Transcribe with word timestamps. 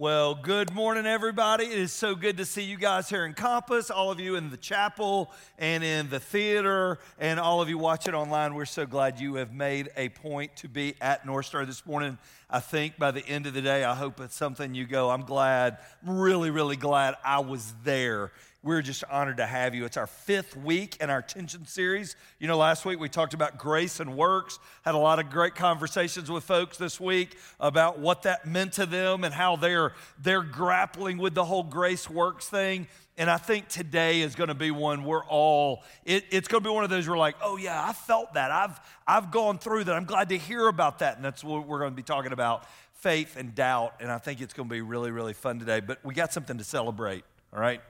Well, 0.00 0.34
good 0.34 0.72
morning, 0.72 1.04
everybody. 1.04 1.66
It 1.66 1.78
is 1.78 1.92
so 1.92 2.14
good 2.14 2.38
to 2.38 2.46
see 2.46 2.62
you 2.62 2.78
guys 2.78 3.10
here 3.10 3.26
in 3.26 3.34
Compass, 3.34 3.90
all 3.90 4.10
of 4.10 4.18
you 4.18 4.36
in 4.36 4.48
the 4.48 4.56
chapel 4.56 5.30
and 5.58 5.84
in 5.84 6.08
the 6.08 6.18
theater, 6.18 6.98
and 7.18 7.38
all 7.38 7.60
of 7.60 7.68
you 7.68 7.76
watching 7.76 8.14
online. 8.14 8.54
We're 8.54 8.64
so 8.64 8.86
glad 8.86 9.20
you 9.20 9.34
have 9.34 9.52
made 9.52 9.90
a 9.98 10.08
point 10.08 10.56
to 10.56 10.68
be 10.68 10.94
at 11.02 11.26
North 11.26 11.44
Star 11.44 11.66
this 11.66 11.84
morning. 11.84 12.16
I 12.48 12.60
think 12.60 12.96
by 12.96 13.10
the 13.10 13.22
end 13.28 13.46
of 13.46 13.52
the 13.52 13.60
day, 13.60 13.84
I 13.84 13.94
hope 13.94 14.20
it's 14.20 14.34
something 14.34 14.74
you 14.74 14.86
go, 14.86 15.10
I'm 15.10 15.26
glad, 15.26 15.76
really, 16.02 16.48
really 16.48 16.76
glad 16.76 17.16
I 17.22 17.40
was 17.40 17.74
there 17.84 18.32
we're 18.62 18.82
just 18.82 19.04
honored 19.10 19.38
to 19.38 19.46
have 19.46 19.74
you. 19.74 19.86
It's 19.86 19.96
our 19.96 20.06
fifth 20.06 20.54
week 20.54 20.98
in 21.00 21.08
our 21.08 21.22
tension 21.22 21.66
series. 21.66 22.14
You 22.38 22.46
know, 22.46 22.58
last 22.58 22.84
week 22.84 23.00
we 23.00 23.08
talked 23.08 23.32
about 23.32 23.56
grace 23.56 24.00
and 24.00 24.16
works, 24.16 24.58
had 24.82 24.94
a 24.94 24.98
lot 24.98 25.18
of 25.18 25.30
great 25.30 25.54
conversations 25.54 26.30
with 26.30 26.44
folks 26.44 26.76
this 26.76 27.00
week 27.00 27.38
about 27.58 27.98
what 27.98 28.22
that 28.24 28.46
meant 28.46 28.74
to 28.74 28.84
them 28.84 29.24
and 29.24 29.32
how 29.32 29.56
they're, 29.56 29.94
they're 30.22 30.42
grappling 30.42 31.16
with 31.16 31.34
the 31.34 31.44
whole 31.44 31.62
grace 31.62 32.10
works 32.10 32.48
thing. 32.48 32.86
And 33.16 33.30
I 33.30 33.38
think 33.38 33.68
today 33.68 34.20
is 34.20 34.34
going 34.34 34.48
to 34.48 34.54
be 34.54 34.70
one 34.70 35.04
we're 35.04 35.24
all, 35.24 35.82
it, 36.04 36.24
it's 36.30 36.48
going 36.48 36.62
to 36.62 36.68
be 36.68 36.74
one 36.74 36.84
of 36.84 36.90
those 36.90 37.08
we're 37.08 37.18
like, 37.18 37.36
oh 37.42 37.56
yeah, 37.56 37.82
I 37.82 37.94
felt 37.94 38.34
that. 38.34 38.50
I've, 38.50 38.78
I've 39.06 39.30
gone 39.30 39.58
through 39.58 39.84
that. 39.84 39.94
I'm 39.94 40.04
glad 40.04 40.28
to 40.30 40.38
hear 40.38 40.68
about 40.68 40.98
that. 40.98 41.16
And 41.16 41.24
that's 41.24 41.42
what 41.42 41.66
we're 41.66 41.78
going 41.78 41.92
to 41.92 41.96
be 41.96 42.02
talking 42.02 42.32
about 42.32 42.66
faith 42.92 43.36
and 43.36 43.54
doubt. 43.54 43.94
And 44.00 44.12
I 44.12 44.18
think 44.18 44.42
it's 44.42 44.52
going 44.52 44.68
to 44.68 44.72
be 44.72 44.82
really, 44.82 45.10
really 45.10 45.32
fun 45.32 45.58
today. 45.58 45.80
But 45.80 46.04
we 46.04 46.12
got 46.12 46.32
something 46.34 46.58
to 46.58 46.64
celebrate, 46.64 47.24
all 47.54 47.60
right? 47.60 47.80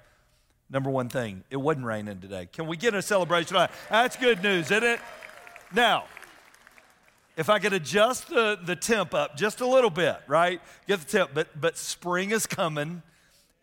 Number 0.70 0.88
one 0.88 1.08
thing, 1.08 1.42
it 1.50 1.56
wasn't 1.56 1.84
raining 1.84 2.20
today. 2.20 2.48
Can 2.52 2.68
we 2.68 2.76
get 2.76 2.94
a 2.94 3.02
celebration? 3.02 3.56
That's 3.90 4.16
good 4.16 4.40
news, 4.42 4.70
isn't 4.70 4.84
it? 4.84 5.00
Now, 5.72 6.04
if 7.36 7.48
I 7.48 7.58
could 7.58 7.72
adjust 7.72 8.28
the, 8.28 8.56
the 8.62 8.76
temp 8.76 9.12
up 9.12 9.36
just 9.36 9.60
a 9.60 9.66
little 9.66 9.90
bit, 9.90 10.18
right? 10.28 10.60
Get 10.86 11.00
the 11.00 11.06
temp, 11.06 11.30
but, 11.34 11.60
but 11.60 11.76
spring 11.76 12.30
is 12.30 12.46
coming. 12.46 13.02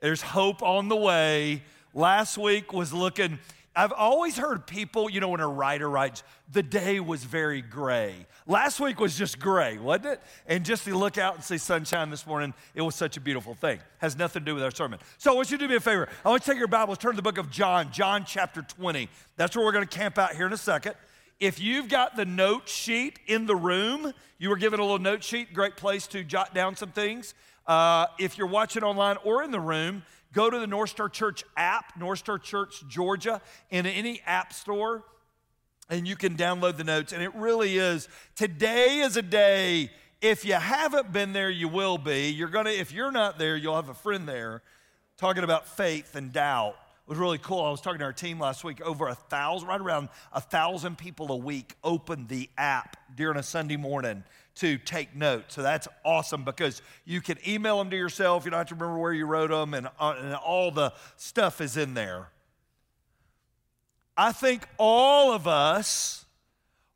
There's 0.01 0.21
hope 0.21 0.61
on 0.61 0.89
the 0.89 0.95
way. 0.95 1.63
Last 1.93 2.37
week 2.37 2.73
was 2.73 2.91
looking, 2.91 3.39
I've 3.77 3.91
always 3.91 4.35
heard 4.35 4.65
people, 4.65 5.07
you 5.07 5.19
know, 5.19 5.29
when 5.29 5.39
a 5.39 5.47
writer 5.47 5.87
writes, 5.87 6.23
the 6.51 6.63
day 6.63 6.99
was 6.99 7.23
very 7.23 7.61
gray. 7.61 8.25
Last 8.47 8.79
week 8.79 8.99
was 8.99 9.15
just 9.15 9.37
gray, 9.37 9.77
wasn't 9.77 10.07
it? 10.07 10.21
And 10.47 10.65
just 10.65 10.85
to 10.85 10.97
look 10.97 11.19
out 11.19 11.35
and 11.35 11.43
see 11.43 11.59
sunshine 11.59 12.09
this 12.09 12.25
morning, 12.25 12.55
it 12.73 12.81
was 12.81 12.95
such 12.95 13.17
a 13.17 13.21
beautiful 13.21 13.53
thing. 13.53 13.79
Has 13.99 14.17
nothing 14.17 14.41
to 14.41 14.45
do 14.47 14.55
with 14.55 14.63
our 14.63 14.71
sermon. 14.71 14.97
So 15.19 15.31
I 15.31 15.35
want 15.35 15.51
you 15.51 15.59
to 15.59 15.63
do 15.63 15.69
me 15.69 15.75
a 15.75 15.79
favor. 15.79 16.09
I 16.25 16.29
want 16.29 16.41
you 16.41 16.45
to 16.45 16.51
take 16.53 16.57
your 16.57 16.67
Bibles, 16.67 16.97
turn 16.97 17.11
to 17.11 17.17
the 17.17 17.21
book 17.21 17.37
of 17.37 17.51
John, 17.51 17.91
John 17.91 18.25
chapter 18.25 18.63
20. 18.63 19.09
That's 19.35 19.55
where 19.55 19.63
we're 19.63 19.71
going 19.71 19.87
to 19.87 19.95
camp 19.95 20.17
out 20.17 20.35
here 20.35 20.47
in 20.47 20.53
a 20.53 20.57
second. 20.57 20.95
If 21.39 21.59
you've 21.59 21.87
got 21.87 22.15
the 22.15 22.25
note 22.25 22.67
sheet 22.67 23.19
in 23.27 23.45
the 23.45 23.55
room, 23.55 24.11
you 24.39 24.49
were 24.49 24.57
given 24.57 24.79
a 24.79 24.83
little 24.83 24.97
note 24.97 25.23
sheet, 25.23 25.53
great 25.53 25.77
place 25.77 26.07
to 26.07 26.23
jot 26.23 26.55
down 26.55 26.75
some 26.75 26.89
things. 26.89 27.35
Uh, 27.67 28.07
if 28.17 28.39
you're 28.39 28.47
watching 28.47 28.81
online 28.81 29.17
or 29.23 29.43
in 29.43 29.51
the 29.51 29.59
room, 29.59 30.01
go 30.33 30.49
to 30.49 30.59
the 30.59 30.67
North 30.67 30.89
Star 30.89 31.09
Church 31.09 31.43
app, 31.55 31.97
North 31.97 32.19
Star 32.19 32.37
Church 32.37 32.83
Georgia, 32.87 33.41
in 33.69 33.85
any 33.85 34.21
app 34.25 34.53
store, 34.53 35.03
and 35.89 36.07
you 36.07 36.15
can 36.15 36.35
download 36.35 36.77
the 36.77 36.83
notes. 36.83 37.13
And 37.13 37.21
it 37.23 37.33
really 37.35 37.77
is. 37.77 38.07
Today 38.35 38.99
is 38.99 39.17
a 39.17 39.21
day. 39.21 39.89
If 40.21 40.45
you 40.45 40.53
haven't 40.53 41.13
been 41.13 41.33
there, 41.33 41.49
you 41.49 41.67
will 41.67 41.97
be. 41.97 42.29
You're 42.29 42.49
gonna. 42.49 42.71
If 42.71 42.91
you're 42.91 43.11
not 43.11 43.37
there, 43.37 43.55
you'll 43.55 43.75
have 43.75 43.89
a 43.89 43.93
friend 43.93 44.27
there, 44.27 44.63
talking 45.17 45.43
about 45.43 45.67
faith 45.67 46.15
and 46.15 46.33
doubt. 46.33 46.75
It 47.05 47.09
was 47.11 47.19
really 47.19 47.37
cool. 47.37 47.61
I 47.61 47.71
was 47.71 47.79
talking 47.79 47.99
to 47.99 48.05
our 48.05 48.13
team 48.13 48.39
last 48.39 48.63
week. 48.63 48.81
Over 48.81 49.07
a 49.07 49.15
thousand, 49.15 49.69
right 49.69 49.79
around 49.79 50.09
a 50.33 50.41
thousand 50.41 50.97
people 50.97 51.31
a 51.31 51.37
week 51.37 51.75
open 51.83 52.27
the 52.27 52.49
app 52.57 52.97
during 53.15 53.37
a 53.37 53.43
Sunday 53.43 53.77
morning 53.77 54.23
to 54.59 54.77
take 54.77 55.15
notes. 55.15 55.55
So 55.55 55.61
that's 55.61 55.87
awesome 56.03 56.43
because 56.43 56.81
you 57.05 57.21
can 57.21 57.37
email 57.47 57.77
them 57.77 57.89
to 57.89 57.97
yourself. 57.97 58.45
You 58.45 58.51
don't 58.51 58.59
have 58.59 58.67
to 58.67 58.75
remember 58.75 58.99
where 58.99 59.13
you 59.13 59.25
wrote 59.25 59.49
them, 59.49 59.73
and, 59.73 59.87
uh, 59.99 60.15
and 60.19 60.35
all 60.35 60.71
the 60.71 60.93
stuff 61.15 61.61
is 61.61 61.77
in 61.77 61.93
there. 61.93 62.29
I 64.15 64.31
think 64.31 64.67
all 64.77 65.31
of 65.31 65.47
us 65.47 66.25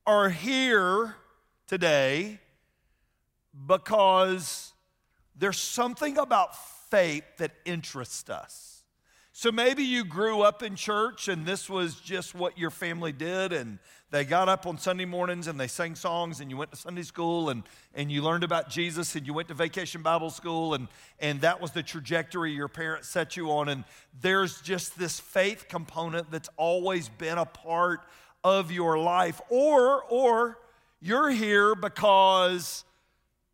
are 0.08 0.30
here 0.30 1.16
today 1.68 2.40
because 3.68 4.74
there's 5.36 5.60
something 5.60 6.18
about 6.18 6.56
faith 6.90 7.24
that 7.38 7.52
interests 7.66 8.30
us. 8.30 8.81
So 9.41 9.52
maybe 9.52 9.81
you 9.84 10.06
grew 10.06 10.41
up 10.44 10.62
in 10.62 10.75
church 10.75 11.28
and 11.28 11.47
this 11.47 11.68
was 11.68 11.96
just 11.96 12.35
what 12.35 12.59
your 12.59 12.69
family 12.69 13.12
did, 13.12 13.53
and 13.53 13.79
they 14.12 14.24
got 14.24 14.47
up 14.50 14.68
on 14.68 14.78
Sunday 14.78 15.06
mornings 15.06 15.47
and 15.47 15.59
they 15.59 15.66
sang 15.66 15.96
songs, 15.96 16.41
and 16.41 16.52
you 16.52 16.57
went 16.57 16.69
to 16.69 16.78
Sunday 16.78 17.02
school 17.02 17.50
and, 17.50 17.63
and 17.96 18.12
you 18.12 18.22
learned 18.22 18.44
about 18.44 18.69
Jesus, 18.69 19.16
and 19.16 19.25
you 19.25 19.34
went 19.34 19.47
to 19.47 19.56
vacation 19.56 20.03
Bible 20.03 20.29
school, 20.29 20.75
and, 20.75 20.88
and 21.19 21.41
that 21.41 21.59
was 21.59 21.72
the 21.72 21.81
trajectory 21.81 22.52
your 22.52 22.68
parents 22.68 23.09
set 23.09 23.35
you 23.35 23.50
on. 23.50 23.68
And 23.68 23.84
there's 24.22 24.62
just 24.62 25.00
this 25.00 25.19
faith 25.19 25.66
component 25.68 26.29
that's 26.29 26.50
always 26.56 27.09
been 27.09 27.40
a 27.40 27.46
part 27.46 28.02
of 28.44 28.72
your 28.72 29.00
life. 29.00 29.41
Or, 29.50 30.03
or 30.03 30.59
you're 31.02 31.31
here 31.31 31.73
because 31.73 32.85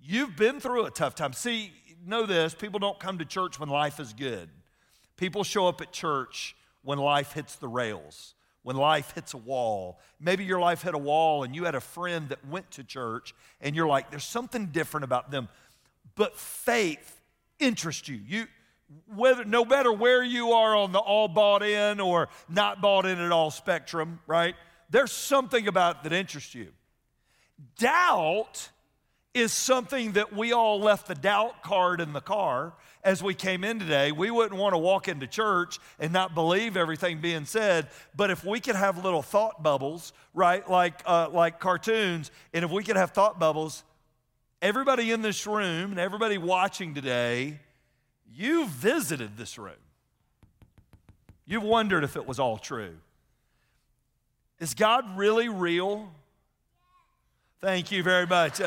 you've 0.01 0.35
been 0.35 0.59
through 0.59 0.83
a 0.83 0.91
tough 0.91 1.15
time. 1.15 1.31
See, 1.31 1.71
know 2.05 2.25
this 2.25 2.53
people 2.53 2.81
don't 2.81 2.99
come 2.99 3.19
to 3.19 3.25
church 3.25 3.57
when 3.57 3.69
life 3.69 4.01
is 4.01 4.11
good. 4.11 4.49
People 5.17 5.43
show 5.43 5.67
up 5.67 5.81
at 5.81 5.91
church 5.91 6.55
when 6.83 6.99
life 6.99 7.33
hits 7.33 7.55
the 7.55 7.67
rails, 7.67 8.35
when 8.63 8.75
life 8.75 9.11
hits 9.13 9.33
a 9.33 9.37
wall. 9.37 9.99
Maybe 10.19 10.45
your 10.45 10.59
life 10.59 10.83
hit 10.83 10.93
a 10.93 10.99
wall 10.99 11.43
and 11.43 11.55
you 11.55 11.65
had 11.65 11.75
a 11.75 11.81
friend 11.81 12.29
that 12.29 12.47
went 12.47 12.71
to 12.71 12.83
church 12.83 13.35
and 13.59 13.75
you're 13.75 13.87
like, 13.87 14.09
there's 14.09 14.23
something 14.23 14.67
different 14.67 15.03
about 15.03 15.31
them. 15.31 15.49
But 16.15 16.37
faith 16.37 17.19
interests 17.59 18.07
you. 18.07 18.19
You 18.25 18.47
whether 19.13 19.43
no 19.43 19.65
matter 19.65 19.91
where 19.91 20.23
you 20.23 20.53
are 20.53 20.73
on 20.75 20.93
the 20.93 20.99
all 20.99 21.27
bought 21.27 21.61
in 21.61 21.99
or 21.99 22.29
not 22.47 22.79
bought 22.79 23.05
in 23.05 23.19
at 23.19 23.31
all 23.33 23.51
spectrum, 23.51 24.19
right? 24.27 24.55
There's 24.89 25.11
something 25.11 25.67
about 25.67 26.03
that 26.03 26.13
interests 26.13 26.55
you. 26.55 26.69
Doubt 27.77 28.69
is 29.37 29.53
something 29.53 30.13
that 30.13 30.33
we 30.33 30.53
all 30.53 30.79
left 30.79 31.07
the 31.07 31.15
doubt 31.15 31.63
card 31.63 32.01
in 32.01 32.13
the 32.13 32.21
car 32.21 32.73
as 33.03 33.23
we 33.23 33.33
came 33.33 33.63
in 33.63 33.79
today. 33.79 34.11
We 34.11 34.31
wouldn't 34.31 34.59
want 34.59 34.73
to 34.73 34.77
walk 34.77 35.07
into 35.07 35.27
church 35.27 35.79
and 35.99 36.11
not 36.11 36.35
believe 36.35 36.75
everything 36.75 37.21
being 37.21 37.45
said, 37.45 37.87
but 38.15 38.31
if 38.31 38.43
we 38.43 38.59
could 38.59 38.75
have 38.75 39.03
little 39.03 39.21
thought 39.21 39.63
bubbles, 39.63 40.13
right, 40.33 40.67
like, 40.69 41.01
uh, 41.05 41.29
like 41.31 41.59
cartoons, 41.59 42.31
and 42.53 42.65
if 42.65 42.71
we 42.71 42.83
could 42.83 42.97
have 42.97 43.11
thought 43.11 43.39
bubbles, 43.39 43.83
everybody 44.61 45.11
in 45.11 45.21
this 45.21 45.47
room 45.47 45.91
and 45.91 45.99
everybody 45.99 46.37
watching 46.37 46.93
today, 46.93 47.59
you 48.33 48.67
visited 48.67 49.37
this 49.37 49.57
room. 49.57 49.73
You've 51.45 51.63
wondered 51.63 52.03
if 52.03 52.17
it 52.17 52.27
was 52.27 52.39
all 52.39 52.57
true. 52.57 52.95
Is 54.59 54.73
God 54.73 55.17
really 55.17 55.47
real? 55.47 56.11
Thank 57.61 57.91
you 57.91 58.03
very 58.03 58.27
much. 58.27 58.59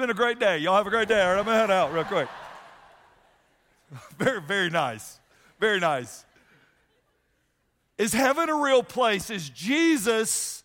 Been 0.00 0.10
a 0.10 0.14
great 0.14 0.38
day. 0.38 0.58
Y'all 0.58 0.76
have 0.76 0.86
a 0.86 0.90
great 0.90 1.08
day. 1.08 1.20
All 1.20 1.32
right, 1.32 1.38
I'm 1.38 1.44
going 1.44 1.54
to 1.54 1.60
head 1.60 1.70
out 1.70 1.92
real 1.92 2.04
quick. 2.04 2.28
very, 4.18 4.40
very 4.40 4.70
nice. 4.70 5.20
Very 5.58 5.78
nice. 5.78 6.24
Is 7.98 8.14
heaven 8.14 8.48
a 8.48 8.54
real 8.54 8.82
place? 8.82 9.28
Is 9.28 9.50
Jesus 9.50 10.64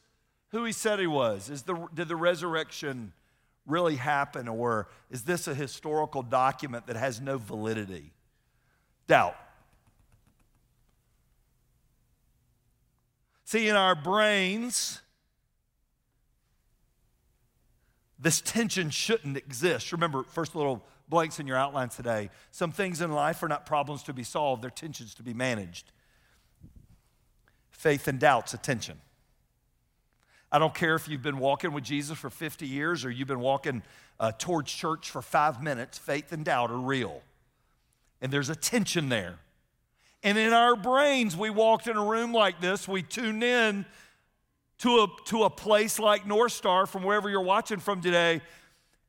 who 0.49 0.63
he 0.63 0.71
said 0.71 0.99
he 0.99 1.07
was? 1.07 1.49
Is 1.49 1.63
the, 1.63 1.75
did 1.93 2.07
the 2.07 2.15
resurrection 2.15 3.11
really 3.67 3.97
happen, 3.97 4.47
or 4.47 4.87
is 5.11 5.23
this 5.23 5.49
a 5.49 5.55
historical 5.55 6.21
document 6.21 6.87
that 6.87 6.95
has 6.95 7.19
no 7.19 7.37
validity? 7.37 8.13
Doubt. 9.07 9.35
See, 13.43 13.67
in 13.67 13.75
our 13.75 13.95
brains, 13.95 15.01
this 18.19 18.41
tension 18.41 18.89
shouldn't 18.89 19.37
exist. 19.37 19.91
Remember, 19.91 20.23
first 20.23 20.55
little 20.55 20.85
blanks 21.09 21.39
in 21.39 21.47
your 21.47 21.57
outlines 21.57 21.95
today. 21.95 22.29
Some 22.51 22.71
things 22.71 23.01
in 23.01 23.11
life 23.11 23.43
are 23.43 23.47
not 23.47 23.65
problems 23.65 24.03
to 24.03 24.13
be 24.13 24.23
solved, 24.23 24.61
they're 24.61 24.69
tensions 24.69 25.13
to 25.15 25.23
be 25.23 25.33
managed. 25.33 25.91
Faith 27.71 28.07
and 28.07 28.19
doubt's 28.19 28.53
a 28.53 28.57
tension. 28.57 28.99
I 30.51 30.59
don't 30.59 30.73
care 30.73 30.95
if 30.95 31.09
you've 31.09 31.21
been 31.21 31.39
walking 31.39 31.73
with 31.73 31.83
Jesus 31.83 32.17
for 32.17 32.29
50 32.29 32.65
years 32.65 33.03
or 33.03 33.11
you've 33.11 33.27
been 33.27 33.41
walking 33.41 33.83
uh, 34.19 34.31
towards 34.37 34.71
church 34.71 35.11
for 35.11 35.21
five 35.21 35.61
minutes, 35.61 35.97
faith 35.97 36.31
and 36.31 36.45
doubt 36.45 36.71
are 36.71 36.77
real. 36.77 37.21
And 38.21 38.31
there's 38.31 38.49
a 38.49 38.55
tension 38.55 39.09
there. 39.09 39.39
And 40.23 40.37
in 40.37 40.53
our 40.53 40.75
brains, 40.75 41.35
we 41.35 41.49
walked 41.49 41.87
in 41.87 41.97
a 41.97 42.03
room 42.03 42.33
like 42.33 42.61
this, 42.61 42.87
we 42.87 43.03
tuned 43.03 43.43
in 43.43 43.85
to 44.79 45.03
a, 45.03 45.07
to 45.25 45.43
a 45.43 45.49
place 45.49 45.99
like 45.99 46.25
North 46.25 46.51
Star 46.51 46.85
from 46.85 47.03
wherever 47.03 47.29
you're 47.29 47.41
watching 47.41 47.79
from 47.79 48.01
today. 48.01 48.41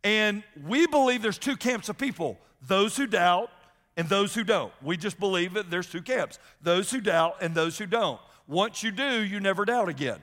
And 0.04 0.42
we 0.64 0.86
believe 0.86 1.22
there's 1.22 1.38
two 1.38 1.56
camps 1.56 1.88
of 1.88 1.98
people 1.98 2.38
those 2.62 2.96
who 2.96 3.06
doubt 3.06 3.50
and 3.96 4.08
those 4.08 4.34
who 4.34 4.44
don't. 4.44 4.72
We 4.82 4.96
just 4.96 5.18
believe 5.18 5.54
that 5.54 5.70
there's 5.70 5.88
two 5.88 6.02
camps 6.02 6.38
those 6.62 6.90
who 6.90 7.00
doubt 7.00 7.36
and 7.40 7.54
those 7.54 7.78
who 7.78 7.86
don't. 7.86 8.20
Once 8.46 8.82
you 8.82 8.90
do, 8.90 9.24
you 9.24 9.40
never 9.40 9.64
doubt 9.64 9.88
again. 9.88 10.20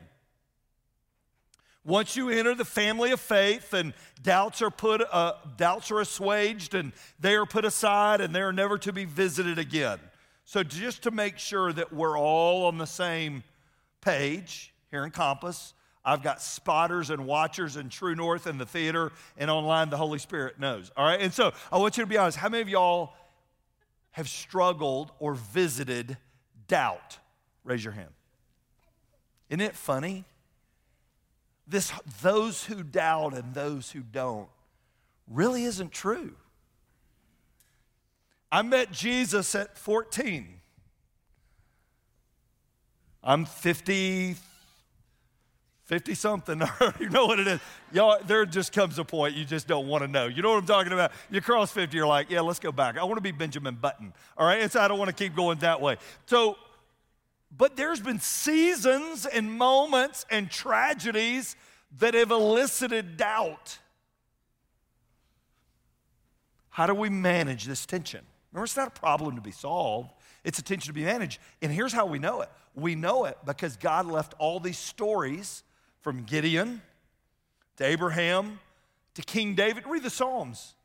Once 1.85 2.15
you 2.15 2.29
enter 2.29 2.55
the 2.55 2.63
family 2.63 3.11
of 3.11 3.19
faith 3.19 3.73
and 3.73 3.93
doubts 4.21 4.61
are 4.61 4.71
put 4.71 5.01
uh, 5.11 5.33
doubts 5.57 5.91
are 5.91 5.99
assuaged 5.99 6.73
and 6.73 6.93
they 7.19 7.35
are 7.35 7.45
put 7.45 7.65
aside 7.65 8.21
and 8.21 8.33
they 8.33 8.41
are 8.41 8.53
never 8.53 8.77
to 8.77 8.93
be 8.93 9.03
visited 9.03 9.59
again. 9.59 9.99
So 10.45 10.63
just 10.63 11.03
to 11.03 11.11
make 11.11 11.37
sure 11.37 11.73
that 11.73 11.91
we're 11.91 12.17
all 12.17 12.65
on 12.67 12.77
the 12.77 12.85
same 12.85 13.43
page 13.99 14.72
here 14.93 15.05
in 15.05 15.11
Compass, 15.11 15.73
I've 16.05 16.21
got 16.21 16.41
spotters 16.41 17.09
and 17.09 17.25
watchers 17.25 17.77
in 17.77 17.89
True 17.89 18.15
North 18.15 18.45
and 18.45 18.59
the 18.59 18.65
theater 18.65 19.11
and 19.37 19.49
online 19.49 19.89
the 19.89 19.97
Holy 19.97 20.19
Spirit 20.19 20.59
knows. 20.59 20.91
All 20.95 21.05
right? 21.05 21.19
And 21.19 21.33
so 21.33 21.51
I 21.71 21.77
want 21.77 21.97
you 21.97 22.03
to 22.03 22.09
be 22.09 22.17
honest. 22.17 22.37
How 22.37 22.49
many 22.49 22.61
of 22.61 22.69
y'all 22.69 23.13
have 24.11 24.29
struggled 24.29 25.11
or 25.19 25.33
visited 25.33 26.17
doubt? 26.67 27.17
Raise 27.63 27.83
your 27.83 27.93
hand. 27.93 28.11
Isn't 29.49 29.61
it 29.61 29.75
funny? 29.75 30.25
this 31.67 31.91
those 32.21 32.65
who 32.65 32.83
doubt 32.83 33.33
and 33.33 33.53
those 33.53 33.91
who 33.91 34.01
don't 34.01 34.49
really 35.27 35.63
isn't 35.63 35.91
true. 35.91 36.35
I 38.51 38.61
met 38.61 38.91
Jesus 38.91 39.55
at 39.55 39.77
14. 39.77 40.59
I'm 43.23 43.45
50, 43.45 44.35
50 45.85 46.15
something. 46.15 46.61
you 46.99 47.09
know 47.09 47.25
what 47.25 47.39
it 47.39 47.47
is. 47.47 47.59
Y'all, 47.91 48.17
there 48.25 48.45
just 48.45 48.71
comes 48.71 48.99
a 48.99 49.03
point 49.03 49.35
you 49.35 49.45
just 49.45 49.67
don't 49.67 49.87
want 49.87 50.03
to 50.03 50.07
know. 50.07 50.27
You 50.27 50.41
know 50.41 50.51
what 50.51 50.59
I'm 50.59 50.65
talking 50.65 50.93
about? 50.93 51.11
You 51.29 51.41
cross 51.41 51.71
50, 51.71 51.95
you're 51.95 52.07
like, 52.07 52.29
yeah, 52.29 52.41
let's 52.41 52.59
go 52.59 52.71
back. 52.71 52.97
I 52.97 53.03
want 53.03 53.17
to 53.17 53.21
be 53.21 53.31
Benjamin 53.31 53.75
Button. 53.75 54.13
All 54.37 54.45
right? 54.45 54.71
So 54.71 54.79
I 54.79 54.87
don't 54.87 54.97
want 54.97 55.09
to 55.09 55.15
keep 55.15 55.35
going 55.35 55.59
that 55.59 55.81
way. 55.81 55.97
So 56.25 56.57
but 57.55 57.75
there's 57.75 57.99
been 57.99 58.19
seasons 58.19 59.25
and 59.25 59.51
moments 59.51 60.25
and 60.31 60.49
tragedies 60.49 61.55
that 61.99 62.15
have 62.15 62.31
elicited 62.31 63.17
doubt. 63.17 63.77
How 66.69 66.87
do 66.87 66.95
we 66.95 67.09
manage 67.09 67.65
this 67.65 67.85
tension? 67.85 68.21
Remember, 68.51 68.65
it's 68.65 68.75
not 68.75 68.87
a 68.87 68.99
problem 68.99 69.35
to 69.35 69.41
be 69.41 69.51
solved, 69.51 70.11
it's 70.43 70.57
a 70.57 70.63
tension 70.63 70.87
to 70.87 70.93
be 70.93 71.05
managed. 71.05 71.39
And 71.61 71.71
here's 71.71 71.93
how 71.93 72.05
we 72.05 72.19
know 72.19 72.41
it 72.41 72.49
we 72.75 72.95
know 72.95 73.25
it 73.25 73.37
because 73.45 73.77
God 73.77 74.07
left 74.07 74.33
all 74.39 74.59
these 74.59 74.79
stories 74.79 75.63
from 76.03 76.23
Gideon 76.23 76.81
to 77.77 77.85
Abraham 77.85 78.59
to 79.15 79.21
King 79.23 79.55
David. 79.55 79.87
Read 79.87 80.03
the 80.03 80.09
Psalms. 80.09 80.75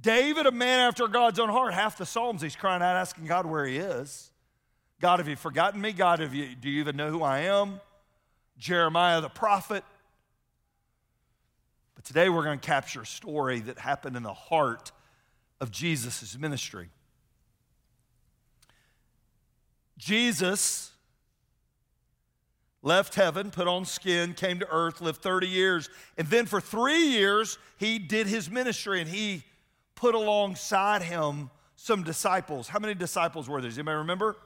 David, 0.00 0.46
a 0.46 0.52
man 0.52 0.80
after 0.80 1.06
God's 1.06 1.38
own 1.38 1.48
heart, 1.48 1.74
half 1.74 1.98
the 1.98 2.06
Psalms 2.06 2.40
he's 2.40 2.56
crying 2.56 2.82
out, 2.82 2.96
asking 2.96 3.26
God 3.26 3.46
where 3.46 3.66
he 3.66 3.76
is. 3.76 4.30
God, 5.00 5.18
have 5.18 5.28
you 5.28 5.36
forgotten 5.36 5.80
me? 5.80 5.92
God, 5.92 6.20
have 6.20 6.34
you, 6.34 6.54
do 6.54 6.70
you 6.70 6.80
even 6.80 6.96
know 6.96 7.10
who 7.10 7.22
I 7.22 7.40
am? 7.40 7.80
Jeremiah 8.58 9.20
the 9.20 9.28
prophet. 9.28 9.84
But 11.94 12.04
today 12.04 12.28
we're 12.28 12.44
going 12.44 12.58
to 12.58 12.66
capture 12.66 13.02
a 13.02 13.06
story 13.06 13.60
that 13.60 13.78
happened 13.78 14.16
in 14.16 14.22
the 14.22 14.32
heart 14.32 14.92
of 15.60 15.70
Jesus' 15.70 16.38
ministry. 16.38 16.90
Jesus 19.98 20.93
left 22.84 23.14
heaven, 23.14 23.50
put 23.50 23.66
on 23.66 23.84
skin, 23.84 24.34
came 24.34 24.60
to 24.60 24.68
earth, 24.70 25.00
lived 25.00 25.22
30 25.22 25.48
years, 25.48 25.88
and 26.16 26.28
then 26.28 26.46
for 26.46 26.60
three 26.60 27.06
years 27.06 27.58
he 27.78 27.98
did 27.98 28.26
his 28.28 28.48
ministry 28.50 29.00
and 29.00 29.10
he 29.10 29.42
put 29.96 30.14
alongside 30.14 31.02
him 31.02 31.50
some 31.76 32.04
disciples. 32.04 32.68
How 32.68 32.78
many 32.78 32.94
disciples 32.94 33.48
were 33.48 33.60
there? 33.60 33.70
Does 33.70 33.78
anybody 33.78 33.96
remember? 33.96 34.36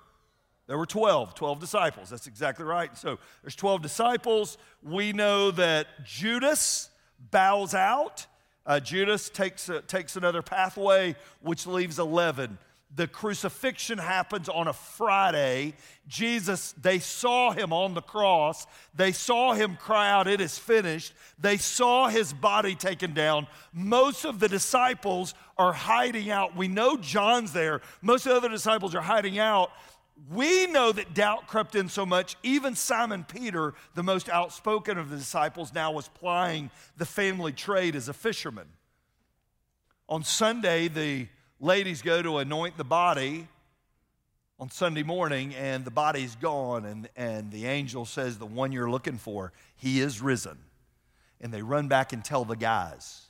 There 0.69 0.79
were 0.79 0.87
12, 0.87 1.35
12 1.35 1.61
disciples. 1.61 2.11
That's 2.11 2.26
exactly 2.26 2.64
right. 2.64 2.96
So 2.96 3.19
there's 3.43 3.56
12 3.56 3.82
disciples. 3.82 4.56
We 4.82 5.12
know 5.12 5.50
that 5.52 6.05
Judas 6.05 6.90
bows 7.31 7.75
out. 7.75 8.26
Uh, 8.64 8.79
Judas 8.79 9.31
takes, 9.31 9.70
takes 9.88 10.17
another 10.17 10.43
pathway, 10.43 11.17
which 11.40 11.67
leaves 11.67 11.99
11. 11.99 12.58
The 12.94 13.06
crucifixion 13.06 13.99
happens 13.99 14.49
on 14.49 14.67
a 14.67 14.73
Friday. 14.73 15.75
Jesus, 16.06 16.73
they 16.81 16.99
saw 16.99 17.52
him 17.52 17.73
on 17.73 17.94
the 17.94 18.00
cross. 18.00 18.67
They 18.94 19.12
saw 19.12 19.52
him 19.52 19.76
cry 19.76 20.11
out, 20.11 20.26
It 20.26 20.40
is 20.40 20.58
finished. 20.58 21.12
They 21.38 21.58
saw 21.58 22.08
his 22.08 22.32
body 22.32 22.75
taken 22.75 23.12
down. 23.12 23.46
Most 23.73 24.25
of 24.25 24.40
the 24.40 24.49
disciples 24.49 25.35
are 25.58 25.73
hiding 25.73 26.31
out. 26.31 26.56
We 26.56 26.67
know 26.67 26.96
John's 26.96 27.52
there. 27.52 27.82
Most 28.00 28.26
of 28.26 28.32
the 28.32 28.37
other 28.38 28.49
disciples 28.49 28.94
are 28.94 29.02
hiding 29.02 29.38
out 29.38 29.70
we 30.31 30.67
know 30.67 30.93
that 30.93 31.14
doubt 31.14 31.46
crept 31.46 31.75
in 31.75 31.88
so 31.88 32.05
much, 32.05 32.37
even 32.43 32.75
Simon 32.75 33.25
Peter, 33.25 33.75
the 33.94 34.02
most 34.02 34.29
outspoken 34.29 34.99
of 34.99 35.11
the 35.11 35.17
disciples, 35.17 35.73
now 35.73 35.93
was 35.93 36.08
plying 36.08 36.70
the 36.96 37.06
family 37.06 37.52
trade 37.52 37.94
as 37.94 38.08
a 38.08 38.12
fisherman. 38.12 38.67
On 40.08 40.25
Sunday, 40.25 40.88
the 40.88 41.29
ladies 41.61 42.03
go 42.03 42.23
to 42.23 42.39
anoint 42.39 42.77
the 42.77 42.85
body 42.85 43.49
on 44.61 44.71
Sunday 44.71 45.03
morning, 45.03 45.55
and 45.55 45.85
the 45.85 45.91
body's 45.91 46.35
gone, 46.37 46.85
and, 46.85 47.09
and 47.17 47.53
the 47.53 47.67
angel 47.67 48.05
says, 48.05 48.39
The 48.39 48.47
one 48.47 48.73
you're 48.73 48.91
looking 48.91 49.19
for, 49.19 49.53
he 49.77 50.01
is 50.01 50.21
risen. 50.21 50.59
And 51.41 51.53
they 51.53 51.63
run 51.63 51.87
back 51.87 52.13
and 52.13 52.25
tell 52.25 52.45
the 52.45 52.57
guys. 52.57 53.27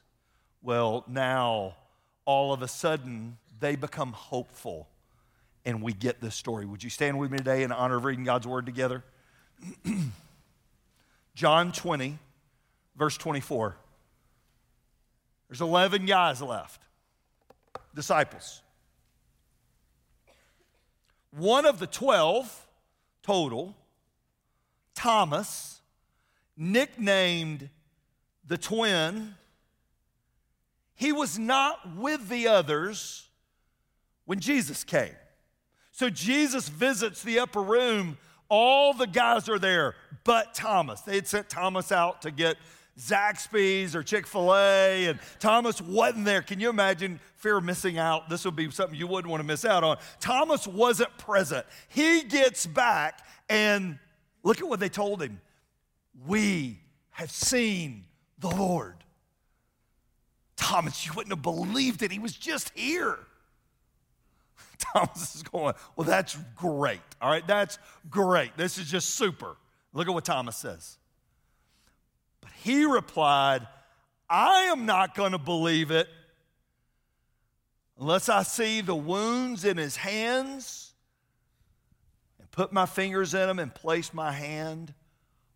Well, 0.63 1.05
now 1.07 1.75
all 2.25 2.53
of 2.53 2.63
a 2.63 2.69
sudden, 2.69 3.37
they 3.61 3.77
become 3.77 4.13
hopeful 4.13 4.89
and 5.65 5.83
we 5.83 5.93
get 5.93 6.21
this 6.21 6.35
story. 6.35 6.65
Would 6.65 6.83
you 6.83 6.89
stand 6.89 7.19
with 7.19 7.31
me 7.31 7.39
today 7.39 7.63
in 7.63 7.73
honor 7.73 7.97
of 7.97 8.05
reading 8.05 8.25
God's 8.25 8.47
word 8.47 8.65
together? 8.65 9.05
John 11.35 11.73
20, 11.73 12.19
verse 12.97 13.19
24. 13.19 13.77
There's 15.49 15.61
11 15.61 16.07
guys 16.07 16.41
left, 16.41 16.81
disciples. 17.95 18.63
One 21.31 21.67
of 21.67 21.79
the 21.79 21.87
12 21.87 22.67
total, 23.23 23.77
Thomas, 24.95 25.81
nicknamed 26.57 27.69
the 28.47 28.59
twin, 28.59 29.35
he 30.95 31.13
was 31.13 31.39
not 31.39 31.97
with 31.97 32.29
the 32.29 32.49
others 32.49 33.29
when 34.25 34.41
Jesus 34.41 34.83
came. 34.83 35.15
So 35.93 36.11
Jesus 36.11 36.69
visits 36.69 37.23
the 37.23 37.39
upper 37.39 37.63
room. 37.63 38.19
All 38.49 38.95
the 38.95 39.07
guys 39.07 39.49
are 39.49 39.59
there, 39.59 39.95
but 40.25 40.55
Thomas. 40.55 41.03
They 41.03 41.17
had 41.17 41.27
sent 41.27 41.49
Thomas 41.49 41.93
out 41.93 42.23
to 42.23 42.31
get 42.31 42.57
Zaxby's 42.99 43.95
or 43.95 44.03
Chick 44.03 44.27
fil 44.27 44.55
A, 44.55 45.07
and 45.07 45.19
Thomas 45.39 45.81
wasn't 45.81 46.25
there. 46.25 46.43
Can 46.43 46.59
you 46.59 46.69
imagine 46.69 47.21
fear 47.37 47.59
of 47.59 47.65
missing 47.65 47.99
out? 47.99 48.29
This 48.29 48.45
would 48.45 48.57
be 48.57 48.71
something 48.71 48.99
you 48.99 49.07
wouldn't 49.07 49.31
want 49.31 49.41
to 49.41 49.47
miss 49.47 49.65
out 49.65 49.85
on. 49.85 49.99
Thomas 50.21 50.67
wasn't 50.67 51.17
present. 51.17 51.65
He 51.89 52.23
gets 52.25 52.67
back, 52.67 53.25
and 53.49 53.99
look 54.43 54.61
at 54.61 54.69
what 54.69 54.81
they 54.81 54.89
told 54.89 55.23
him 55.23 55.41
We 56.27 56.81
have 57.13 57.31
seen 57.31 58.05
the 58.39 58.49
Lord. 58.49 58.97
Thomas, 60.57 61.07
you 61.07 61.13
wouldn't 61.15 61.33
have 61.33 61.43
believed 61.43 62.03
it. 62.03 62.11
He 62.11 62.19
was 62.19 62.33
just 62.33 62.71
here. 62.75 63.19
Thomas 64.79 65.37
is 65.37 65.43
going, 65.45 65.75
Well, 65.95 66.07
that's 66.07 66.37
great. 66.57 67.01
All 67.23 67.31
right, 67.31 67.47
that's 67.47 67.79
great. 68.11 68.57
This 68.57 68.77
is 68.77 68.91
just 68.91 69.11
super. 69.15 69.57
Look 69.93 70.09
at 70.09 70.15
what 70.15 70.25
Thomas 70.25 70.57
says. 70.57 70.99
But 72.49 72.55
he 72.63 72.87
replied, 72.87 73.67
I 74.29 74.63
am 74.65 74.87
not 74.87 75.15
going 75.15 75.33
to 75.33 75.39
believe 75.39 75.91
it 75.91 76.09
unless 78.01 78.31
I 78.31 78.43
see 78.43 78.81
the 78.81 78.95
wounds 78.95 79.67
in 79.67 79.77
his 79.77 79.97
hands 79.97 80.95
and 82.39 82.51
put 82.51 82.73
my 82.73 82.87
fingers 82.87 83.35
in 83.35 83.47
them 83.47 83.59
and 83.59 83.75
place 83.75 84.15
my 84.15 84.33
hand 84.33 84.95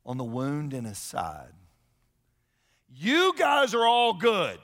on 0.04 0.18
the 0.18 0.24
wound 0.24 0.74
in 0.74 0.84
his 0.84 0.98
side. 0.98 1.54
You 2.94 3.32
guys 3.38 3.74
are 3.74 3.86
all 3.86 4.12
good. 4.12 4.58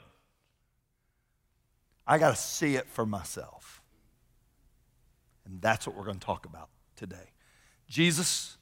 I 2.05 2.19
got 2.19 2.35
to 2.35 2.41
see 2.41 2.75
it 2.75 2.87
for 2.89 3.07
myself. 3.07 3.81
And 5.45 5.59
that's 5.61 5.87
what 5.87 5.95
we're 5.95 6.03
going 6.03 6.19
to 6.19 6.25
talk 6.25 6.45
about 6.45 6.69
today. 6.95 7.31
Jesus, 7.87 8.57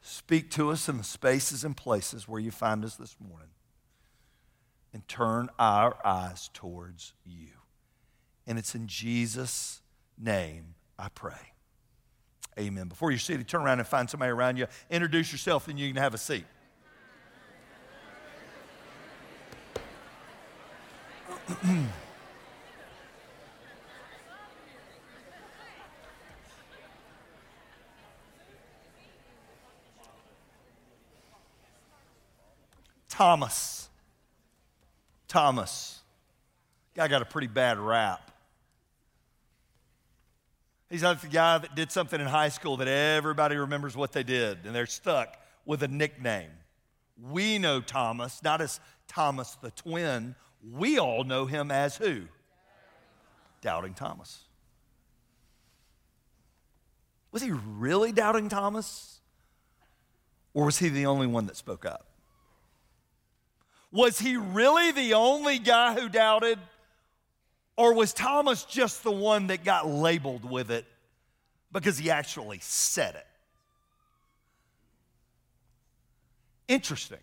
speak 0.00 0.50
to 0.52 0.70
us 0.70 0.88
in 0.88 0.96
the 0.96 1.04
spaces 1.04 1.64
and 1.64 1.76
places 1.76 2.26
where 2.26 2.40
you 2.40 2.50
find 2.50 2.84
us 2.84 2.96
this 2.96 3.16
morning 3.20 3.50
and 4.92 5.06
turn 5.06 5.48
our 5.58 5.96
eyes 6.04 6.50
towards 6.52 7.12
you. 7.24 7.48
And 8.46 8.58
it's 8.58 8.74
in 8.74 8.86
Jesus' 8.86 9.82
name 10.18 10.74
I 10.98 11.08
pray. 11.08 11.52
Amen. 12.58 12.88
Before 12.88 13.10
you're 13.10 13.18
seated, 13.18 13.46
turn 13.46 13.62
around 13.62 13.78
and 13.78 13.86
find 13.88 14.10
somebody 14.10 14.32
around 14.32 14.56
you. 14.56 14.66
Introduce 14.90 15.32
yourself, 15.32 15.68
and 15.68 15.78
you 15.78 15.88
can 15.92 16.02
have 16.02 16.14
a 16.14 16.18
seat. 16.18 16.44
Thomas. 33.20 33.90
Thomas. 35.28 36.00
Guy 36.94 37.06
got 37.06 37.20
a 37.20 37.26
pretty 37.26 37.48
bad 37.48 37.78
rap. 37.78 38.30
He's 40.88 41.02
like 41.02 41.20
the 41.20 41.28
guy 41.28 41.58
that 41.58 41.74
did 41.74 41.92
something 41.92 42.18
in 42.18 42.26
high 42.26 42.48
school 42.48 42.78
that 42.78 42.88
everybody 42.88 43.56
remembers 43.56 43.94
what 43.94 44.12
they 44.12 44.22
did, 44.22 44.60
and 44.64 44.74
they're 44.74 44.86
stuck 44.86 45.36
with 45.66 45.82
a 45.82 45.88
nickname. 45.88 46.48
We 47.30 47.58
know 47.58 47.82
Thomas, 47.82 48.42
not 48.42 48.62
as 48.62 48.80
Thomas 49.06 49.54
the 49.60 49.70
twin. 49.70 50.34
We 50.72 50.98
all 50.98 51.22
know 51.22 51.44
him 51.44 51.70
as 51.70 51.98
who? 51.98 52.22
Doubting 53.60 53.92
Thomas. 53.92 54.44
Was 57.32 57.42
he 57.42 57.50
really 57.50 58.12
doubting 58.12 58.48
Thomas? 58.48 59.20
Or 60.54 60.64
was 60.64 60.78
he 60.78 60.88
the 60.88 61.04
only 61.04 61.26
one 61.26 61.44
that 61.48 61.56
spoke 61.58 61.84
up? 61.84 62.09
Was 63.92 64.18
he 64.18 64.36
really 64.36 64.92
the 64.92 65.14
only 65.14 65.58
guy 65.58 65.98
who 65.98 66.08
doubted? 66.08 66.58
Or 67.76 67.94
was 67.94 68.12
Thomas 68.12 68.64
just 68.64 69.02
the 69.02 69.10
one 69.10 69.48
that 69.48 69.64
got 69.64 69.88
labeled 69.88 70.44
with 70.48 70.70
it 70.70 70.84
because 71.72 71.98
he 71.98 72.10
actually 72.10 72.58
said 72.60 73.14
it? 73.14 73.26
Interesting. 76.68 77.18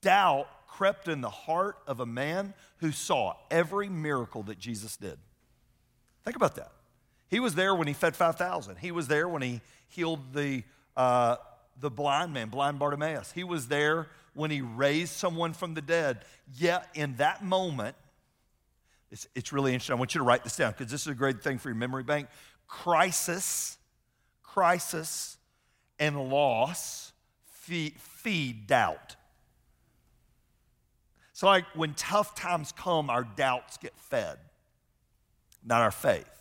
Doubt 0.00 0.48
crept 0.66 1.08
in 1.08 1.20
the 1.20 1.28
heart 1.28 1.76
of 1.86 2.00
a 2.00 2.06
man 2.06 2.54
who 2.78 2.92
saw 2.92 3.34
every 3.50 3.88
miracle 3.88 4.44
that 4.44 4.58
Jesus 4.58 4.96
did. 4.96 5.18
Think 6.24 6.36
about 6.36 6.54
that. 6.56 6.70
He 7.28 7.40
was 7.40 7.54
there 7.54 7.74
when 7.74 7.88
he 7.88 7.92
fed 7.92 8.14
5,000. 8.16 8.76
He 8.76 8.92
was 8.92 9.08
there 9.08 9.28
when 9.28 9.42
he 9.42 9.60
healed 9.88 10.32
the, 10.32 10.62
uh, 10.96 11.36
the 11.80 11.90
blind 11.90 12.32
man, 12.32 12.48
blind 12.48 12.78
Bartimaeus. 12.78 13.32
He 13.32 13.44
was 13.44 13.68
there 13.68 14.06
when 14.34 14.50
he 14.50 14.60
raised 14.60 15.12
someone 15.12 15.52
from 15.52 15.74
the 15.74 15.82
dead. 15.82 16.24
Yet 16.56 16.88
in 16.94 17.16
that 17.16 17.44
moment, 17.44 17.96
it's, 19.10 19.26
it's 19.34 19.52
really 19.52 19.72
interesting. 19.72 19.94
I 19.94 19.98
want 19.98 20.14
you 20.14 20.20
to 20.20 20.24
write 20.24 20.44
this 20.44 20.56
down 20.56 20.72
because 20.72 20.90
this 20.90 21.02
is 21.02 21.08
a 21.08 21.14
great 21.14 21.42
thing 21.42 21.58
for 21.58 21.68
your 21.68 21.76
memory 21.76 22.02
bank. 22.02 22.28
Crisis, 22.66 23.78
crisis, 24.42 25.38
and 25.98 26.30
loss 26.30 27.12
feed, 27.68 27.94
feed 27.98 28.66
doubt. 28.66 29.16
So, 31.32 31.46
like 31.46 31.66
when 31.74 31.94
tough 31.94 32.34
times 32.34 32.72
come, 32.72 33.10
our 33.10 33.24
doubts 33.24 33.76
get 33.76 33.96
fed, 33.96 34.38
not 35.64 35.82
our 35.82 35.90
faith. 35.90 36.37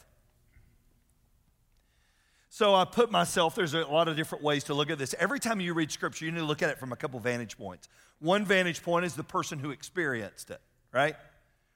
So 2.58 2.74
I 2.74 2.86
put 2.86 3.12
myself, 3.12 3.54
there's 3.54 3.76
a 3.76 3.86
lot 3.86 4.08
of 4.08 4.16
different 4.16 4.44
ways 4.44 4.64
to 4.64 4.74
look 4.74 4.90
at 4.90 4.98
this. 4.98 5.14
Every 5.20 5.40
time 5.40 5.60
you 5.60 5.76
read 5.76 5.92
scripture, 5.92 6.26
you 6.26 6.32
need 6.32 6.40
to 6.40 6.44
look 6.44 6.64
at 6.64 6.72
it 6.72 6.80
from 6.80 6.92
a 6.92 6.96
couple 6.96 7.20
vantage 7.20 7.56
points. 7.56 7.88
One 8.18 8.46
vantage 8.46 8.82
point 8.82 9.06
is 9.06 9.14
the 9.14 9.24
person 9.24 9.60
who 9.60 9.70
experienced 9.70 10.50
it, 10.50 10.60
right? 10.92 11.16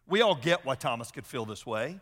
We 0.07 0.21
all 0.21 0.33
get 0.33 0.65
why 0.65 0.73
Thomas 0.73 1.11
could 1.11 1.27
feel 1.27 1.45
this 1.45 1.67
way. 1.67 1.99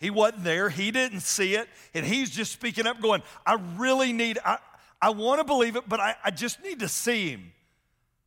He 0.00 0.10
wasn't 0.10 0.42
there, 0.42 0.68
he 0.68 0.90
didn't 0.90 1.20
see 1.20 1.54
it, 1.54 1.68
and 1.94 2.04
he's 2.04 2.30
just 2.30 2.50
speaking 2.50 2.84
up, 2.84 3.00
going, 3.00 3.22
I 3.46 3.58
really 3.76 4.12
need, 4.12 4.40
I, 4.44 4.58
I 5.00 5.10
want 5.10 5.38
to 5.38 5.44
believe 5.44 5.76
it, 5.76 5.88
but 5.88 6.00
I, 6.00 6.16
I 6.24 6.32
just 6.32 6.60
need 6.64 6.80
to 6.80 6.88
see 6.88 7.28
him. 7.28 7.52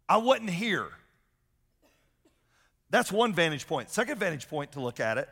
I 0.07 0.15
wasn't 0.15 0.51
here. 0.51 0.87
That's 2.89 3.11
one 3.11 3.33
vantage 3.33 3.67
point. 3.67 3.89
Second 3.89 4.17
vantage 4.17 4.47
point 4.47 4.71
to 4.71 4.79
look 4.79 5.01
at 5.01 5.17
it 5.17 5.27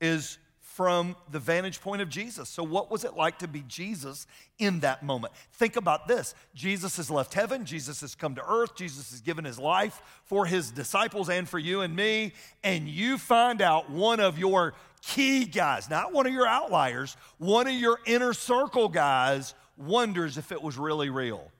is 0.00 0.38
from 0.78 1.16
the 1.32 1.40
vantage 1.40 1.80
point 1.80 2.00
of 2.00 2.08
Jesus. 2.08 2.48
So, 2.48 2.62
what 2.62 2.88
was 2.88 3.02
it 3.02 3.16
like 3.16 3.40
to 3.40 3.48
be 3.48 3.64
Jesus 3.66 4.28
in 4.60 4.78
that 4.78 5.02
moment? 5.02 5.32
Think 5.54 5.74
about 5.74 6.06
this 6.06 6.36
Jesus 6.54 6.98
has 6.98 7.10
left 7.10 7.34
heaven, 7.34 7.64
Jesus 7.64 8.00
has 8.00 8.14
come 8.14 8.36
to 8.36 8.44
earth, 8.48 8.76
Jesus 8.76 9.10
has 9.10 9.20
given 9.20 9.44
his 9.44 9.58
life 9.58 10.00
for 10.26 10.46
his 10.46 10.70
disciples 10.70 11.30
and 11.30 11.48
for 11.48 11.58
you 11.58 11.80
and 11.80 11.96
me, 11.96 12.32
and 12.62 12.88
you 12.88 13.18
find 13.18 13.60
out 13.60 13.90
one 13.90 14.20
of 14.20 14.38
your 14.38 14.72
key 15.02 15.46
guys, 15.46 15.90
not 15.90 16.12
one 16.12 16.28
of 16.28 16.32
your 16.32 16.46
outliers, 16.46 17.16
one 17.38 17.66
of 17.66 17.74
your 17.74 17.98
inner 18.06 18.32
circle 18.32 18.88
guys 18.88 19.54
wonders 19.76 20.38
if 20.38 20.52
it 20.52 20.62
was 20.62 20.78
really 20.78 21.10
real. 21.10 21.50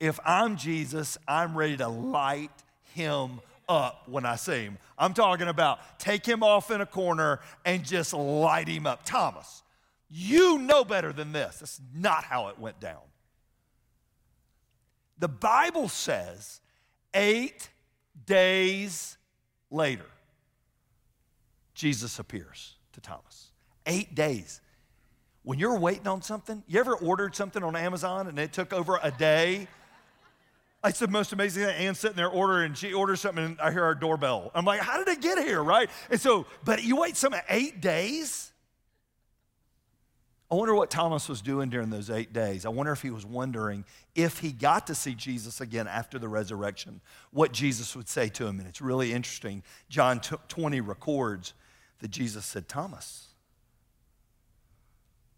If 0.00 0.18
I'm 0.24 0.56
Jesus, 0.56 1.18
I'm 1.28 1.54
ready 1.54 1.76
to 1.76 1.88
light 1.88 2.50
him 2.94 3.40
up 3.72 4.08
when 4.08 4.24
I 4.26 4.36
see 4.36 4.64
him. 4.64 4.78
I'm 4.98 5.14
talking 5.14 5.48
about 5.48 5.98
take 5.98 6.26
him 6.26 6.42
off 6.42 6.70
in 6.70 6.80
a 6.80 6.86
corner 6.86 7.40
and 7.64 7.84
just 7.84 8.12
light 8.12 8.68
him 8.68 8.86
up. 8.86 9.04
Thomas, 9.04 9.62
you 10.10 10.58
know 10.58 10.84
better 10.84 11.12
than 11.12 11.32
this. 11.32 11.58
That's 11.58 11.80
not 11.94 12.24
how 12.24 12.48
it 12.48 12.58
went 12.58 12.80
down. 12.80 13.00
The 15.18 15.28
Bible 15.28 15.88
says 15.88 16.60
eight 17.14 17.70
days 18.26 19.16
later, 19.70 20.06
Jesus 21.74 22.18
appears 22.18 22.74
to 22.92 23.00
Thomas. 23.00 23.50
Eight 23.86 24.14
days. 24.14 24.60
When 25.44 25.58
you're 25.58 25.78
waiting 25.78 26.06
on 26.06 26.22
something, 26.22 26.62
you 26.68 26.78
ever 26.78 26.94
ordered 26.94 27.34
something 27.34 27.62
on 27.62 27.74
Amazon 27.74 28.28
and 28.28 28.38
it 28.38 28.52
took 28.52 28.72
over 28.72 28.98
a 29.02 29.10
day 29.10 29.66
it's 30.84 30.98
the 30.98 31.08
most 31.08 31.32
amazing 31.32 31.64
thing. 31.64 31.74
Anne's 31.76 32.00
sitting 32.00 32.16
there 32.16 32.28
ordering, 32.28 32.74
she 32.74 32.92
orders 32.92 33.20
something, 33.20 33.44
and 33.44 33.60
I 33.60 33.70
hear 33.70 33.84
our 33.84 33.94
doorbell. 33.94 34.50
I'm 34.54 34.64
like, 34.64 34.80
how 34.80 34.98
did 34.98 35.08
it 35.08 35.20
get 35.20 35.38
here, 35.38 35.62
right? 35.62 35.88
And 36.10 36.20
so, 36.20 36.46
but 36.64 36.82
you 36.82 36.96
wait 36.96 37.16
some 37.16 37.34
eight 37.48 37.80
days? 37.80 38.52
I 40.50 40.54
wonder 40.54 40.74
what 40.74 40.90
Thomas 40.90 41.30
was 41.30 41.40
doing 41.40 41.70
during 41.70 41.88
those 41.88 42.10
eight 42.10 42.34
days. 42.34 42.66
I 42.66 42.68
wonder 42.68 42.92
if 42.92 43.00
he 43.00 43.08
was 43.08 43.24
wondering 43.24 43.86
if 44.14 44.40
he 44.40 44.52
got 44.52 44.88
to 44.88 44.94
see 44.94 45.14
Jesus 45.14 45.62
again 45.62 45.86
after 45.86 46.18
the 46.18 46.28
resurrection, 46.28 47.00
what 47.30 47.52
Jesus 47.52 47.96
would 47.96 48.06
say 48.06 48.28
to 48.28 48.46
him. 48.46 48.58
And 48.58 48.68
it's 48.68 48.82
really 48.82 49.14
interesting. 49.14 49.62
John 49.88 50.20
20 50.20 50.82
records 50.82 51.54
that 52.00 52.10
Jesus 52.10 52.44
said, 52.44 52.68
Thomas, 52.68 53.28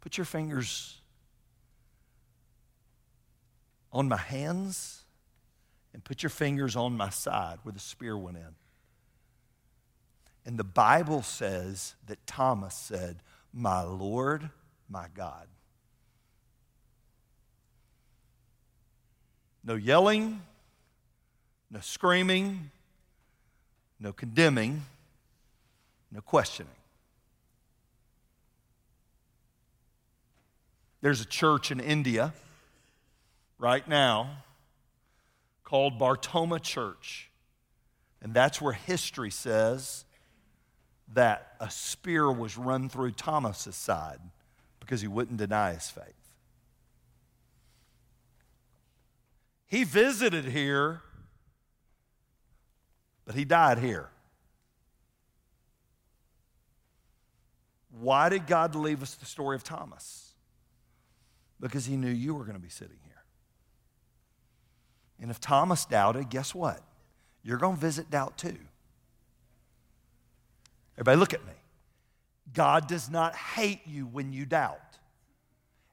put 0.00 0.16
your 0.16 0.24
fingers 0.24 1.00
on 3.92 4.08
my 4.08 4.16
hands 4.16 5.03
and 5.94 6.02
put 6.02 6.24
your 6.24 6.30
fingers 6.30 6.74
on 6.74 6.96
my 6.96 7.08
side 7.08 7.58
where 7.62 7.72
the 7.72 7.78
spear 7.78 8.18
went 8.18 8.36
in. 8.36 8.54
And 10.44 10.58
the 10.58 10.64
Bible 10.64 11.22
says 11.22 11.94
that 12.08 12.26
Thomas 12.26 12.74
said, 12.74 13.20
My 13.52 13.82
Lord, 13.82 14.50
my 14.90 15.06
God. 15.14 15.46
No 19.62 19.76
yelling, 19.76 20.42
no 21.70 21.80
screaming, 21.80 22.70
no 23.98 24.12
condemning, 24.12 24.82
no 26.12 26.20
questioning. 26.20 26.70
There's 31.00 31.20
a 31.20 31.26
church 31.26 31.70
in 31.70 31.80
India 31.80 32.34
right 33.58 33.86
now 33.86 34.42
called 35.64 35.99
Mar 35.99 36.16
Thoma 36.16 36.61
Church. 36.61 37.30
And 38.23 38.33
that's 38.33 38.61
where 38.61 38.73
history 38.73 39.30
says 39.30 40.04
that 41.12 41.56
a 41.61 41.71
spear 41.71 42.30
was 42.30 42.56
run 42.56 42.88
through 42.88 43.12
Thomas's 43.12 43.76
side 43.76 44.21
because 44.80 45.00
he 45.00 45.09
wouldn't 45.09 45.38
deny 45.38 45.73
his 45.73 45.88
faith. 45.88 46.04
He 49.66 49.85
visited 49.85 50.44
here, 50.44 51.02
but 53.25 53.35
he 53.35 53.44
died 53.44 53.78
here. 53.78 54.09
Why 58.00 58.28
did 58.28 58.47
God 58.47 58.75
leave 58.75 59.02
us 59.02 59.14
the 59.14 59.26
story 59.26 59.56
of 59.56 59.64
Thomas? 59.64 60.33
Because 61.61 61.87
he 61.87 61.97
knew 61.97 62.11
you 62.11 62.35
were 62.35 62.44
going 62.44 62.56
to 62.56 62.62
be 62.62 62.68
sitting 62.68 62.99
here. 63.04 63.13
And 65.25 65.31
if 65.31 65.40
Thomas 65.40 65.87
doubted, 65.87 66.28
guess 66.28 66.54
what? 66.54 66.83
You're 67.43 67.57
going 67.57 67.76
to 67.76 67.81
visit 67.81 68.11
doubt 68.11 68.37
too. 68.37 68.59
Everybody, 70.99 71.19
look 71.19 71.33
at 71.33 71.43
me. 71.47 71.54
God 72.52 72.87
does 72.88 73.09
not 73.09 73.35
hate 73.35 73.81
you 73.87 74.04
when 74.04 74.35
you 74.35 74.45
doubt. 74.45 74.99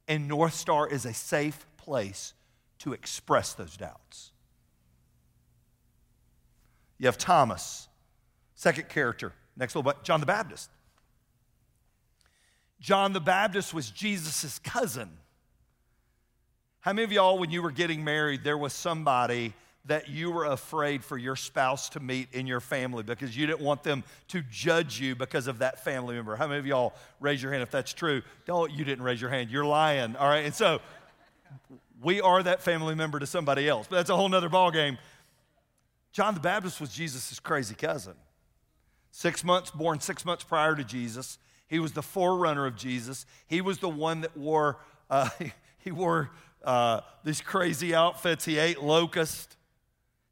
And 0.06 0.28
North 0.28 0.54
Star 0.54 0.86
is 0.86 1.06
a 1.06 1.14
safe 1.14 1.66
place 1.78 2.34
to 2.80 2.92
express 2.92 3.54
those 3.54 3.78
doubts. 3.78 4.34
You 6.98 7.08
have 7.08 7.18
Thomas, 7.18 7.88
second 8.56 8.90
character, 8.90 9.32
next 9.56 9.78
little 9.78 9.90
bit, 9.90 10.04
John 10.04 10.20
the 10.20 10.26
Baptist. 10.26 10.70
John 12.82 13.14
the 13.14 13.22
Baptist 13.22 13.74
was 13.74 13.90
Jesus' 13.90 14.60
cousin. 14.60 15.10
How 16.82 16.94
many 16.94 17.04
of 17.04 17.12
y'all, 17.12 17.38
when 17.38 17.52
you 17.52 17.62
were 17.62 17.72
getting 17.72 18.04
married, 18.04 18.44
there 18.44 18.58
was 18.58 18.74
somebody 18.74 19.54
that 19.86 20.10
you 20.10 20.32
were 20.32 20.46
afraid 20.46 21.04
for 21.04 21.18
your 21.18 21.36
spouse 21.36 21.90
to 21.90 22.00
meet 22.00 22.28
in 22.34 22.48
your 22.48 22.60
family 22.60 23.04
because 23.04 23.36
you 23.38 23.46
didn't 23.46 23.62
want 23.62 23.84
them 23.84 24.04
to 24.28 24.42
judge 24.50 25.00
you 25.00 25.16
because 25.16 25.48
of 25.48 25.60
that 25.60 25.84
family 25.84 26.16
member? 26.16 26.36
How 26.36 26.48
many 26.48 26.60
of 26.60 26.66
y'all 26.66 26.94
raise 27.20 27.42
your 27.42 27.52
hand 27.52 27.64
if 27.64 27.72
that's 27.72 27.94
true? 27.94 28.24
Don't, 28.46 28.72
you 28.72 28.84
didn't 28.84 29.04
raise 29.04 29.22
your 29.22 29.30
hand. 29.30 29.52
You're 29.52 29.66
lying, 29.66 30.16
all 30.16 30.28
right? 30.28 30.46
And 30.46 30.54
so, 30.54 30.82
we 32.02 32.20
are 32.20 32.42
that 32.42 32.64
family 32.64 32.96
member 32.96 33.20
to 33.20 33.28
somebody 33.28 33.70
else, 33.70 33.88
but 33.88 33.98
that's 33.98 34.10
a 34.10 34.16
whole 34.16 34.30
nother 34.30 34.50
ballgame. 34.50 34.98
John 36.12 36.34
the 36.34 36.40
Baptist 36.40 36.82
was 36.82 36.92
Jesus' 36.92 37.40
crazy 37.40 37.76
cousin. 37.76 38.16
Six 39.12 39.44
months, 39.44 39.70
born 39.70 40.00
six 40.00 40.26
months 40.26 40.44
prior 40.44 40.76
to 40.76 40.84
Jesus. 40.84 41.38
He 41.68 41.80
was 41.80 41.92
the 41.92 42.02
forerunner 42.02 42.66
of 42.66 42.76
Jesus. 42.76 43.26
He 43.48 43.62
was 43.62 43.78
the 43.78 43.90
one 43.90 44.22
that 44.22 44.36
wore, 44.36 44.78
uh, 45.10 45.30
he 45.78 45.92
wore 45.92 46.32
uh, 46.64 47.02
these 47.24 47.42
crazy 47.42 47.94
outfits. 47.96 48.46
He 48.46 48.58
ate 48.58 48.82
locust. 48.82 49.58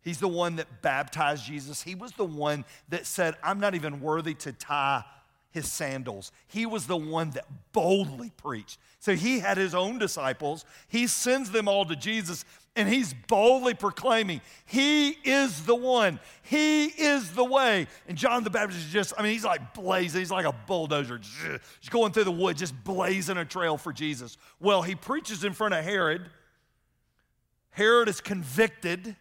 He's 0.01 0.19
the 0.19 0.27
one 0.27 0.55
that 0.57 0.81
baptized 0.81 1.45
Jesus. 1.45 1.81
He 1.81 1.95
was 1.95 2.12
the 2.13 2.25
one 2.25 2.65
that 2.89 3.05
said, 3.05 3.36
I'm 3.43 3.59
not 3.59 3.75
even 3.75 4.01
worthy 4.01 4.33
to 4.36 4.53
tie 4.53 5.03
his 5.51 5.71
sandals. 5.71 6.31
He 6.48 6.65
was 6.65 6.88
the 6.88 6.98
one 6.98 7.31
that 7.31 7.45
boldly 7.74 8.31
preached. 8.38 8.79
So 9.00 9.15
he 9.15 9.39
had 9.39 9.57
his 9.57 9.74
own 9.74 9.98
disciples. 9.98 10.65
He 10.88 11.07
sends 11.07 11.51
them 11.51 11.67
all 11.67 11.86
to 11.86 11.95
Jesus 11.95 12.45
and 12.75 12.88
he's 12.88 13.13
boldly 13.27 13.73
proclaiming, 13.73 14.41
He 14.65 15.09
is 15.09 15.65
the 15.65 15.75
one. 15.75 16.19
He 16.43 16.85
is 16.85 17.31
the 17.33 17.43
way. 17.43 17.88
And 18.07 18.17
John 18.17 18.43
the 18.43 18.49
Baptist 18.49 18.79
is 18.79 18.91
just, 18.91 19.13
I 19.17 19.23
mean, 19.23 19.33
he's 19.33 19.43
like 19.45 19.73
blazing. 19.73 20.19
He's 20.19 20.31
like 20.31 20.45
a 20.45 20.55
bulldozer, 20.67 21.17
just 21.17 21.91
going 21.91 22.11
through 22.11 22.25
the 22.25 22.31
wood, 22.31 22.57
just 22.57 22.75
blazing 22.83 23.38
a 23.38 23.45
trail 23.45 23.77
for 23.77 23.91
Jesus. 23.91 24.38
Well, 24.59 24.81
he 24.81 24.95
preaches 24.95 25.43
in 25.43 25.53
front 25.53 25.73
of 25.73 25.83
Herod. 25.83 26.29
Herod 27.71 28.07
is 28.07 28.21
convicted. 28.21 29.15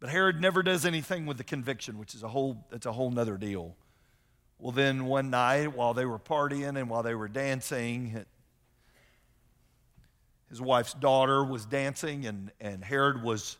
But 0.00 0.10
Herod 0.10 0.40
never 0.40 0.62
does 0.62 0.86
anything 0.86 1.26
with 1.26 1.38
the 1.38 1.44
conviction, 1.44 1.98
which 1.98 2.14
is 2.14 2.22
a 2.22 2.28
whole, 2.28 2.64
that's 2.70 2.86
a 2.86 2.92
whole 2.92 3.10
nother 3.10 3.36
deal. 3.36 3.74
Well, 4.58 4.72
then 4.72 5.06
one 5.06 5.30
night 5.30 5.74
while 5.74 5.94
they 5.94 6.04
were 6.04 6.18
partying 6.18 6.76
and 6.76 6.88
while 6.88 7.02
they 7.02 7.14
were 7.14 7.28
dancing, 7.28 8.24
his 10.48 10.60
wife's 10.60 10.94
daughter 10.94 11.44
was 11.44 11.66
dancing, 11.66 12.26
and, 12.26 12.50
and 12.60 12.82
Herod 12.82 13.22
was 13.22 13.56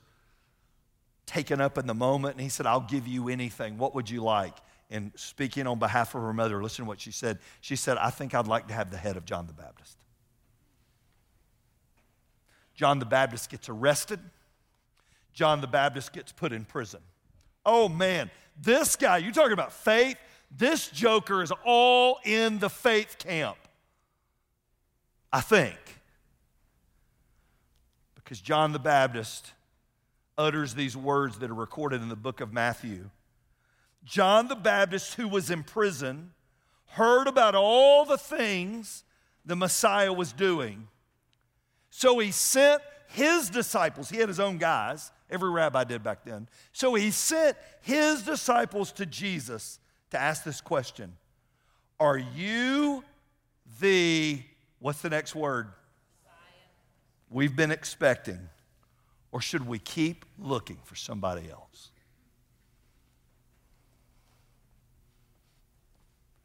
taken 1.27 1.61
up 1.61 1.77
in 1.77 1.87
the 1.87 1.95
moment, 1.95 2.35
and 2.35 2.43
he 2.43 2.49
said, 2.49 2.67
I'll 2.67 2.81
give 2.81 3.07
you 3.07 3.29
anything. 3.29 3.77
What 3.79 3.95
would 3.95 4.09
you 4.09 4.23
like? 4.23 4.55
And 4.91 5.13
speaking 5.17 5.67
on 5.67 5.79
behalf 5.79 6.15
of 6.15 6.23
her 6.23 6.33
mother, 6.33 6.63
listen 6.63 6.85
to 6.85 6.89
what 6.89 7.01
she 7.01 7.13
said. 7.13 7.39
She 7.61 7.77
said, 7.77 7.99
I 7.99 8.09
think 8.11 8.35
I'd 8.35 8.47
like 8.47 8.69
to 8.69 8.75
have 8.75 8.91
the 8.91 8.97
head 8.97 9.17
of 9.17 9.27
John 9.27 9.47
the 9.47 9.53
Baptist. 9.53 9.99
John 12.75 12.99
the 12.99 13.05
Baptist 13.05 13.51
gets 13.51 13.69
arrested. 13.69 14.21
John 15.35 15.61
the 15.61 15.67
Baptist 15.67 16.13
gets 16.13 16.33
put 16.33 16.53
in 16.53 16.65
prison. 16.65 17.01
Oh 17.67 17.89
man, 17.89 18.31
this 18.61 18.97
guy, 18.97 19.19
you 19.19 19.31
talking 19.31 19.53
about 19.53 19.73
faith? 19.73 20.17
This 20.57 20.89
joker 20.89 21.43
is 21.43 21.53
all 21.65 22.19
in 22.25 22.59
the 22.59 22.71
faith 22.71 23.17
camp. 23.19 23.59
I 25.31 25.43
think. 25.43 25.77
Because 28.29 28.43
John 28.43 28.73
the 28.73 28.79
Baptist 28.79 29.55
utters 30.37 30.75
these 30.75 30.95
words 30.95 31.39
that 31.39 31.51
are 31.51 31.55
recorded 31.55 32.03
in 32.03 32.11
the 32.11 32.15
book 32.15 32.43
of 32.43 32.53
Matthew. 32.53 33.09
John 34.05 34.49
the 34.49 34.55
Baptist, 34.55 35.15
who 35.15 35.27
was 35.27 35.49
in 35.49 35.63
prison, 35.63 36.33
heard 36.89 37.27
about 37.27 37.55
all 37.55 38.05
the 38.05 38.19
things 38.19 39.03
the 39.47 39.57
Messiah 39.57 40.13
was 40.13 40.35
doing. 40.35 40.89
So 41.89 42.19
he 42.19 42.31
sent 42.31 42.83
his 43.07 43.49
disciples, 43.49 44.11
he 44.11 44.19
had 44.19 44.29
his 44.29 44.41
own 44.41 44.59
guys, 44.59 45.11
every 45.31 45.49
rabbi 45.49 45.85
did 45.85 46.03
back 46.03 46.23
then. 46.27 46.51
So 46.75 46.93
he 46.93 47.11
sent 47.11 47.57
his 47.81 48.21
disciples 48.25 48.93
to 48.93 49.07
Jesus 49.07 49.79
to 50.11 50.21
ask 50.21 50.45
this 50.45 50.61
question 50.61 51.17
Are 51.99 52.19
you 52.19 53.05
the, 53.81 54.43
what's 54.81 55.01
the 55.01 55.09
next 55.09 55.35
word? 55.35 55.69
We've 57.31 57.55
been 57.55 57.71
expecting, 57.71 58.49
or 59.33 59.41
should 59.41 59.67
we 59.67 59.79
keep 59.79 60.25
looking 60.39 60.79
for 60.85 60.97
somebody 60.97 61.51
else? 61.51 61.91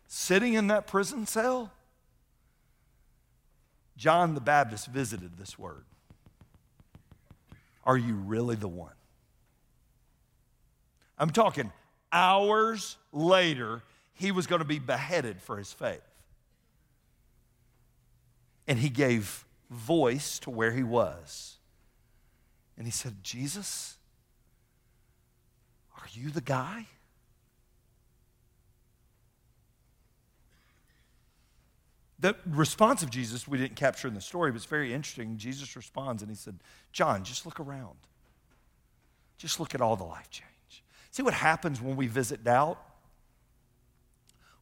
Sitting 0.07 0.53
in 0.53 0.67
that 0.67 0.87
prison 0.87 1.25
cell, 1.25 1.71
John 3.97 4.35
the 4.35 4.41
Baptist 4.41 4.87
visited 4.87 5.37
this 5.37 5.57
word. 5.57 5.85
Are 7.85 7.97
you 7.97 8.15
really 8.15 8.55
the 8.55 8.67
one? 8.67 8.93
I'm 11.17 11.29
talking 11.29 11.71
hours 12.11 12.97
later, 13.11 13.81
he 14.13 14.31
was 14.31 14.47
going 14.47 14.59
to 14.59 14.67
be 14.67 14.79
beheaded 14.79 15.41
for 15.41 15.57
his 15.57 15.73
faith. 15.73 16.01
And 18.67 18.79
he 18.79 18.89
gave 18.89 19.45
voice 19.73 20.39
to 20.39 20.49
where 20.49 20.71
he 20.71 20.83
was. 20.83 21.57
And 22.77 22.87
he 22.87 22.91
said, 22.91 23.23
Jesus, 23.23 23.97
are 25.97 26.07
you 26.11 26.29
the 26.29 26.41
guy? 26.41 26.87
The 32.19 32.35
response 32.47 33.03
of 33.03 33.09
Jesus 33.09 33.47
we 33.47 33.57
didn't 33.57 33.75
capture 33.75 34.07
in 34.07 34.13
the 34.13 34.21
story, 34.21 34.51
but 34.51 34.55
it's 34.55 34.65
very 34.65 34.93
interesting. 34.93 35.37
Jesus 35.37 35.75
responds 35.75 36.21
and 36.21 36.31
he 36.31 36.35
said, 36.37 36.59
John, 36.93 37.23
just 37.23 37.45
look 37.45 37.59
around. 37.59 37.97
Just 39.37 39.59
look 39.59 39.75
at 39.75 39.81
all 39.81 39.97
the 39.97 40.05
life 40.05 40.29
change. 40.29 40.83
See 41.11 41.21
what 41.21 41.33
happens 41.33 41.81
when 41.81 41.97
we 41.97 42.07
visit 42.07 42.43
doubt? 42.43 42.81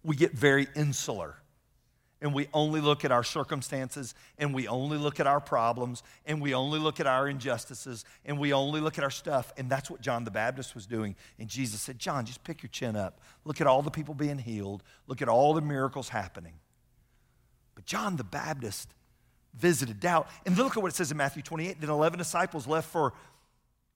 We 0.04 0.15
get 0.15 0.32
very 0.32 0.67
insular 0.76 1.36
and 2.21 2.34
we 2.34 2.47
only 2.53 2.81
look 2.81 3.03
at 3.03 3.12
our 3.12 3.23
circumstances 3.23 4.13
and 4.38 4.53
we 4.53 4.67
only 4.67 4.97
look 4.97 5.19
at 5.19 5.25
our 5.25 5.39
problems 5.39 6.03
and 6.25 6.41
we 6.41 6.53
only 6.53 6.77
look 6.77 6.99
at 6.99 7.07
our 7.07 7.27
injustices 7.27 8.05
and 8.25 8.38
we 8.38 8.53
only 8.53 8.79
look 8.79 8.97
at 8.97 9.03
our 9.03 9.10
stuff. 9.10 9.51
And 9.57 9.69
that's 9.69 9.89
what 9.89 10.01
John 10.01 10.23
the 10.23 10.31
Baptist 10.31 10.75
was 10.75 10.86
doing. 10.86 11.15
And 11.39 11.49
Jesus 11.49 11.81
said, 11.81 11.97
John, 11.97 12.25
just 12.25 12.43
pick 12.43 12.62
your 12.62 12.69
chin 12.69 12.95
up. 12.95 13.19
Look 13.43 13.60
at 13.60 13.67
all 13.67 13.81
the 13.81 13.89
people 13.89 14.13
being 14.13 14.38
healed, 14.38 14.84
look 15.07 15.21
at 15.21 15.29
all 15.29 15.53
the 15.53 15.62
miracles 15.62 16.10
happening. 16.10 16.53
But 17.73 17.86
John 17.86 18.17
the 18.17 18.23
Baptist 18.23 18.93
visited 19.53 19.99
doubt. 19.99 20.27
And 20.45 20.55
look 20.57 20.77
at 20.77 20.84
what 20.84 20.91
it 20.91 20.95
says 20.95 21.12
in 21.12 21.17
Matthew 21.17 21.41
28. 21.41 21.81
Then 21.81 21.89
11 21.89 22.19
disciples 22.19 22.67
left 22.67 22.89
for 22.89 23.13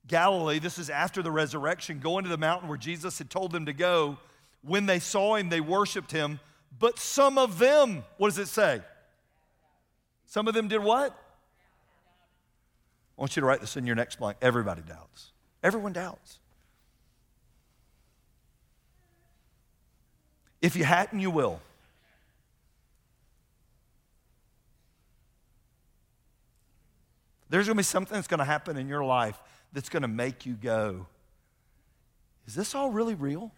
Galilee, 0.07 0.59
this 0.59 0.77
is 0.77 0.89
after 0.89 1.23
the 1.23 1.31
resurrection, 1.31 1.99
going 1.99 2.25
to 2.25 2.29
the 2.29 2.37
mountain 2.37 2.69
where 2.69 2.77
Jesus 2.77 3.17
had 3.17 3.29
told 3.29 3.51
them 3.51 3.65
to 3.65 3.73
go. 3.73 4.17
When 4.61 4.85
they 4.85 4.99
saw 4.99 5.35
him, 5.35 5.49
they 5.49 5.61
worshiped 5.61 6.11
him. 6.11 6.39
But 6.79 6.99
some 6.99 7.37
of 7.37 7.59
them, 7.59 8.03
what 8.17 8.29
does 8.29 8.37
it 8.37 8.47
say? 8.47 8.81
Some 10.25 10.47
of 10.47 10.53
them 10.53 10.67
did 10.67 10.83
what? 10.83 11.11
I 13.17 13.21
want 13.21 13.35
you 13.35 13.41
to 13.41 13.45
write 13.45 13.61
this 13.61 13.77
in 13.77 13.85
your 13.85 13.95
next 13.95 14.19
blank. 14.19 14.37
Everybody 14.41 14.81
doubts. 14.81 15.31
Everyone 15.63 15.93
doubts. 15.93 16.39
If 20.61 20.75
you 20.75 20.83
hadn't, 20.83 21.19
you 21.19 21.31
will. 21.31 21.61
There's 27.49 27.67
going 27.67 27.75
to 27.75 27.79
be 27.79 27.83
something 27.83 28.15
that's 28.15 28.27
going 28.27 28.39
to 28.39 28.45
happen 28.45 28.75
in 28.75 28.89
your 28.89 29.05
life 29.05 29.39
that's 29.71 29.89
going 29.89 30.01
to 30.01 30.07
make 30.07 30.45
you 30.45 30.55
go, 30.55 31.05
Is 32.47 32.55
this 32.55 32.75
all 32.75 32.89
really 32.89 33.13
real? 33.13 33.51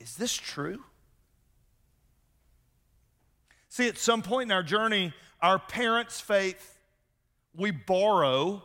Is 0.00 0.16
this 0.16 0.32
true? 0.32 0.82
See, 3.68 3.86
at 3.86 3.98
some 3.98 4.22
point 4.22 4.50
in 4.50 4.52
our 4.52 4.62
journey, 4.62 5.12
our 5.40 5.58
parents' 5.58 6.20
faith, 6.20 6.78
we 7.54 7.70
borrow, 7.70 8.64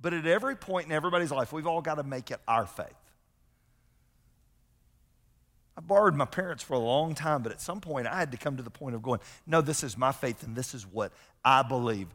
but 0.00 0.14
at 0.14 0.26
every 0.26 0.54
point 0.54 0.86
in 0.86 0.92
everybody's 0.92 1.30
life, 1.30 1.52
we've 1.52 1.66
all 1.66 1.80
got 1.82 1.96
to 1.96 2.04
make 2.04 2.30
it 2.30 2.38
our 2.46 2.66
faith. 2.66 2.94
I 5.76 5.80
borrowed 5.80 6.14
my 6.14 6.24
parents 6.24 6.62
for 6.62 6.74
a 6.74 6.78
long 6.78 7.14
time, 7.14 7.42
but 7.42 7.50
at 7.50 7.60
some 7.60 7.80
point 7.80 8.06
I 8.06 8.16
had 8.16 8.30
to 8.30 8.36
come 8.36 8.56
to 8.58 8.62
the 8.62 8.70
point 8.70 8.94
of 8.94 9.02
going, 9.02 9.20
no, 9.46 9.60
this 9.60 9.82
is 9.82 9.98
my 9.98 10.12
faith 10.12 10.44
and 10.44 10.54
this 10.54 10.72
is 10.72 10.86
what 10.86 11.12
I 11.44 11.62
believe. 11.62 12.06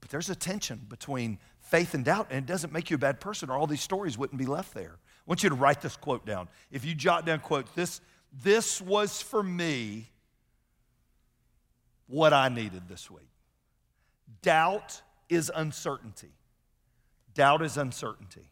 But 0.00 0.10
there's 0.10 0.30
a 0.30 0.36
tension 0.36 0.86
between 0.88 1.38
faith 1.60 1.94
and 1.94 2.04
doubt, 2.04 2.28
and 2.30 2.38
it 2.38 2.46
doesn't 2.46 2.72
make 2.72 2.90
you 2.90 2.94
a 2.94 2.98
bad 2.98 3.18
person, 3.18 3.50
or 3.50 3.56
all 3.56 3.66
these 3.66 3.80
stories 3.80 4.16
wouldn't 4.16 4.38
be 4.38 4.46
left 4.46 4.74
there. 4.74 4.98
I 5.26 5.30
want 5.30 5.42
you 5.42 5.48
to 5.48 5.56
write 5.56 5.80
this 5.80 5.96
quote 5.96 6.24
down. 6.24 6.48
If 6.70 6.84
you 6.84 6.94
jot 6.94 7.26
down 7.26 7.40
quote, 7.40 7.74
this, 7.74 8.00
this 8.42 8.80
was 8.80 9.20
for 9.20 9.42
me 9.42 10.10
what 12.06 12.32
I 12.32 12.48
needed 12.48 12.88
this 12.88 13.10
week. 13.10 13.28
Doubt 14.42 15.02
is 15.28 15.50
uncertainty. 15.52 16.30
Doubt 17.34 17.62
is 17.62 17.76
uncertainty. 17.76 18.48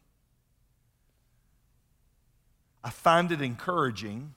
I 2.83 2.89
find 2.89 3.31
it 3.31 3.41
encouraging 3.41 4.33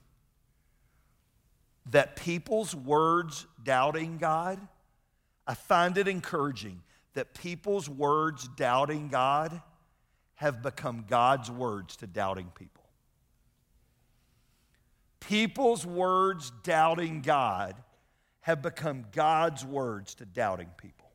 that 1.90 2.16
people's 2.16 2.74
words 2.74 3.46
doubting 3.64 4.18
God, 4.18 4.60
I 5.46 5.54
find 5.54 5.98
it 5.98 6.06
encouraging 6.06 6.82
that 7.14 7.34
people's 7.34 7.88
words 7.88 8.48
doubting 8.56 9.08
God 9.08 9.60
have 10.38 10.62
become 10.62 11.04
God's 11.08 11.50
words 11.50 11.96
to 11.96 12.06
doubting 12.06 12.52
people. 12.54 12.84
People's 15.18 15.84
words 15.84 16.52
doubting 16.62 17.22
God 17.22 17.74
have 18.42 18.62
become 18.62 19.04
God's 19.10 19.64
words 19.64 20.14
to 20.14 20.24
doubting 20.24 20.68
people. 20.76 21.10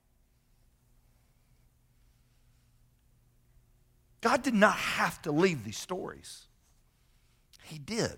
God 4.19 4.43
did 4.43 4.53
not 4.53 4.75
have 4.75 5.21
to 5.21 5.31
leave 5.31 5.63
these 5.63 5.77
stories. 5.77 6.47
He 7.63 7.79
did. 7.79 8.17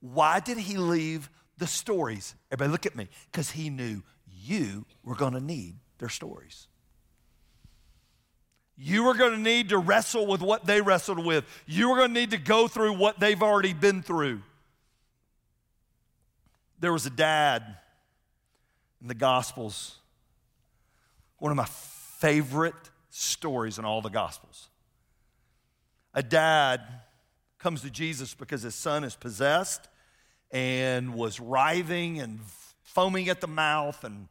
Why 0.00 0.38
did 0.38 0.58
he 0.58 0.76
leave 0.76 1.28
the 1.58 1.66
stories? 1.66 2.36
Everybody, 2.52 2.70
look 2.70 2.86
at 2.86 2.94
me. 2.94 3.08
Because 3.32 3.50
he 3.50 3.70
knew 3.70 4.04
you 4.44 4.86
were 5.02 5.16
going 5.16 5.32
to 5.32 5.40
need 5.40 5.74
their 5.98 6.08
stories. 6.08 6.68
You 8.80 9.08
are 9.08 9.14
going 9.14 9.32
to 9.32 9.38
need 9.38 9.70
to 9.70 9.78
wrestle 9.78 10.26
with 10.26 10.40
what 10.40 10.64
they 10.64 10.80
wrestled 10.80 11.24
with. 11.24 11.44
You 11.66 11.90
are 11.90 11.96
going 11.96 12.14
to 12.14 12.20
need 12.20 12.30
to 12.30 12.38
go 12.38 12.68
through 12.68 12.92
what 12.96 13.18
they've 13.18 13.42
already 13.42 13.72
been 13.72 14.02
through. 14.02 14.40
There 16.78 16.92
was 16.92 17.04
a 17.04 17.10
dad 17.10 17.64
in 19.02 19.08
the 19.08 19.14
Gospels, 19.14 19.96
one 21.38 21.50
of 21.50 21.56
my 21.56 21.66
favorite 21.66 22.74
stories 23.10 23.78
in 23.78 23.84
all 23.84 24.00
the 24.00 24.10
Gospels. 24.10 24.68
A 26.14 26.22
dad 26.22 26.80
comes 27.58 27.82
to 27.82 27.90
Jesus 27.90 28.34
because 28.34 28.62
his 28.62 28.76
son 28.76 29.02
is 29.02 29.16
possessed 29.16 29.88
and 30.52 31.14
was 31.14 31.40
writhing 31.40 32.20
and 32.20 32.38
foaming 32.82 33.28
at 33.28 33.40
the 33.40 33.48
mouth 33.48 34.04
and 34.04 34.28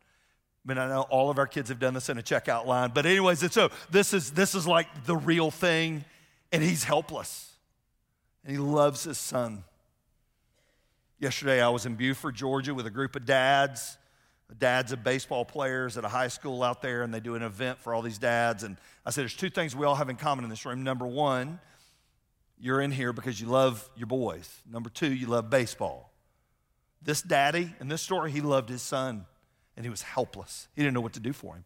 I 0.68 0.70
mean, 0.70 0.80
I 0.80 0.90
know 0.90 1.04
all 1.04 1.30
of 1.30 1.38
our 1.38 1.48
kids 1.48 1.70
have 1.70 1.80
done 1.80 1.94
this 1.94 2.10
in 2.10 2.18
a 2.18 2.22
checkout 2.22 2.66
line, 2.66 2.92
but 2.94 3.06
anyways, 3.06 3.42
and 3.42 3.54
so 3.54 3.70
this 3.90 4.14
is 4.14 4.32
this 4.32 4.54
is 4.54 4.68
like 4.68 5.06
the 5.06 5.16
real 5.16 5.50
thing, 5.50 6.04
and 6.52 6.62
he's 6.62 6.84
helpless, 6.84 7.54
and 8.44 8.52
he 8.52 8.58
loves 8.58 9.06
his 9.06 9.18
son. 9.18 9.64
Yesterday, 11.20 11.62
I 11.62 11.70
was 11.70 11.86
in 11.86 11.96
Buford, 11.96 12.36
Georgia, 12.36 12.74
with 12.76 12.86
a 12.86 12.90
group 12.90 13.16
of 13.16 13.26
dads, 13.26 13.98
dads 14.60 14.92
of 14.92 15.06
baseball 15.06 15.46
players 15.46 15.98
at 15.98 16.04
a 16.04 16.10
high 16.10 16.28
school 16.28 16.62
out 16.62 16.82
there, 16.82 17.02
and 17.02 17.14
they 17.14 17.22
do 17.22 17.36
an 17.36 17.44
event 17.44 17.80
for 17.80 17.94
all 17.94 18.02
these 18.02 18.18
dads. 18.18 18.64
And 18.64 18.76
I 19.06 19.12
said, 19.12 19.22
"There's 19.22 19.36
two 19.36 19.50
things 19.50 19.74
we 19.74 19.86
all 19.86 19.96
have 19.96 20.10
in 20.10 20.18
common 20.18 20.44
in 20.44 20.50
this 20.50 20.66
room. 20.66 20.84
Number 20.84 21.08
one, 21.08 21.62
you're 22.60 22.82
in 22.82 22.92
here 22.92 23.14
because 23.14 23.40
you 23.40 23.48
love 23.48 23.90
your 23.96 24.08
boys. 24.08 24.54
Number 24.70 24.90
two, 24.90 25.14
you 25.14 25.28
love 25.28 25.50
baseball. 25.50 26.12
This 27.02 27.22
daddy, 27.22 27.74
in 27.80 27.88
this 27.88 28.02
story, 28.02 28.34
he 28.34 28.42
loved 28.42 28.68
his 28.68 28.82
son 28.82 29.28
and 29.78 29.86
he 29.86 29.90
was 29.90 30.02
helpless. 30.02 30.68
He 30.76 30.82
didn't 30.82 30.94
know 30.94 31.02
what 31.02 31.14
to 31.14 31.22
do 31.22 31.32
for 31.32 31.56
him. 31.56 31.64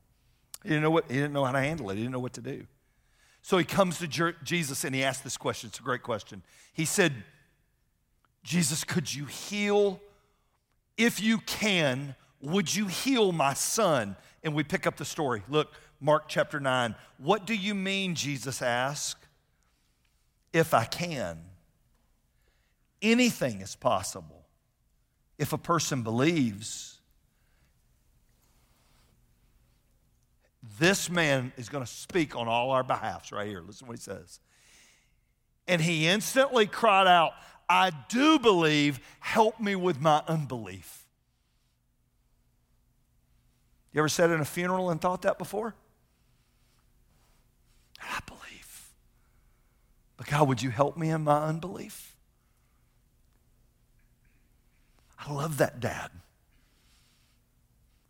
He 0.62 0.70
didn't 0.70 0.84
know, 0.84 0.92
what, 0.92 1.06
he 1.10 1.16
didn't 1.16 1.34
know 1.34 1.44
how 1.44 1.54
to 1.54 1.60
handle 1.60 1.90
it. 1.90 1.96
He 1.96 2.02
didn't 2.02 2.12
know 2.14 2.20
what 2.20 2.34
to 2.34 2.42
do. 2.42 2.68
So 3.42 3.58
he 3.58 3.66
comes 3.66 3.98
to 3.98 4.34
Jesus 4.44 4.84
and 4.84 4.94
he 4.94 5.04
asks 5.04 5.24
this 5.24 5.38
question. 5.38 5.70
It's 5.70 5.80
a 5.80 5.84
great 5.84 6.04
question. 6.04 6.44
He 6.74 6.86
said, 6.86 7.14
Jesus, 8.44 8.84
could 8.84 9.12
you 9.12 9.26
heal? 9.26 10.00
If 10.96 11.20
you 11.20 11.40
can, 11.40 12.14
would 12.40 12.76
you 12.76 12.86
heal 12.86 13.32
my 13.32 13.56
son? 13.56 14.16
And 14.44 14.54
we 14.54 14.64
pick 14.64 14.86
up 14.86 14.98
the 14.98 15.06
story. 15.06 15.42
Look, 15.50 15.74
Mark 16.00 16.26
chapter 16.28 16.60
9. 16.60 16.94
What 17.18 17.48
do 17.48 17.56
you 17.56 17.74
mean, 17.74 18.14
Jesus 18.14 18.62
asked? 18.62 19.26
if 20.54 20.74
I 20.74 20.86
can. 20.86 21.40
Anything 23.02 23.62
is 23.62 23.76
possible 23.76 24.46
if 25.38 25.54
a 25.54 25.58
person 25.58 26.04
believes. 26.04 26.91
This 30.82 31.12
man 31.12 31.54
is 31.58 31.70
going 31.70 31.86
to 31.86 31.92
speak 31.92 32.36
on 32.36 32.48
all 32.48 32.72
our 32.72 32.84
behalfs 32.84 33.32
right 33.32 33.46
here. 33.46 33.62
Listen 33.62 33.86
what 33.86 33.96
he 33.98 34.02
says. 34.02 34.40
And 35.68 35.80
he 35.80 36.08
instantly 36.08 36.66
cried 36.66 37.06
out, 37.06 37.34
I 37.70 37.92
do 38.10 38.40
believe, 38.40 39.00
help 39.20 39.60
me 39.60 39.76
with 39.76 40.02
my 40.02 40.24
unbelief. 40.28 41.06
You 43.94 44.02
ever 44.02 44.10
sat 44.10 44.32
in 44.32 44.42
a 44.42 44.46
funeral 44.46 44.90
and 44.90 45.00
thought 45.00 45.22
that 45.22 45.38
before? 45.38 45.76
I 48.02 48.18
believe. 48.26 48.90
But 50.18 50.26
God, 50.26 50.48
would 50.48 50.64
you 50.64 50.72
help 50.72 50.98
me 50.98 51.12
in 51.12 51.24
my 51.24 51.44
unbelief? 51.44 52.16
I 55.20 55.32
love 55.32 55.58
that 55.58 55.80
dad. 55.80 56.10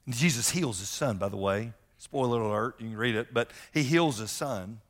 And 0.05 0.15
Jesus 0.15 0.51
heals 0.51 0.79
his 0.79 0.87
son, 0.87 1.17
by 1.17 1.27
the 1.27 1.35
way. 1.35 1.73
Spoiler 2.01 2.41
alert, 2.41 2.77
you 2.79 2.87
can 2.87 2.97
read 2.97 3.13
it, 3.15 3.31
but 3.31 3.51
he 3.71 3.83
heals 3.83 4.17
his 4.17 4.31
son. 4.31 4.81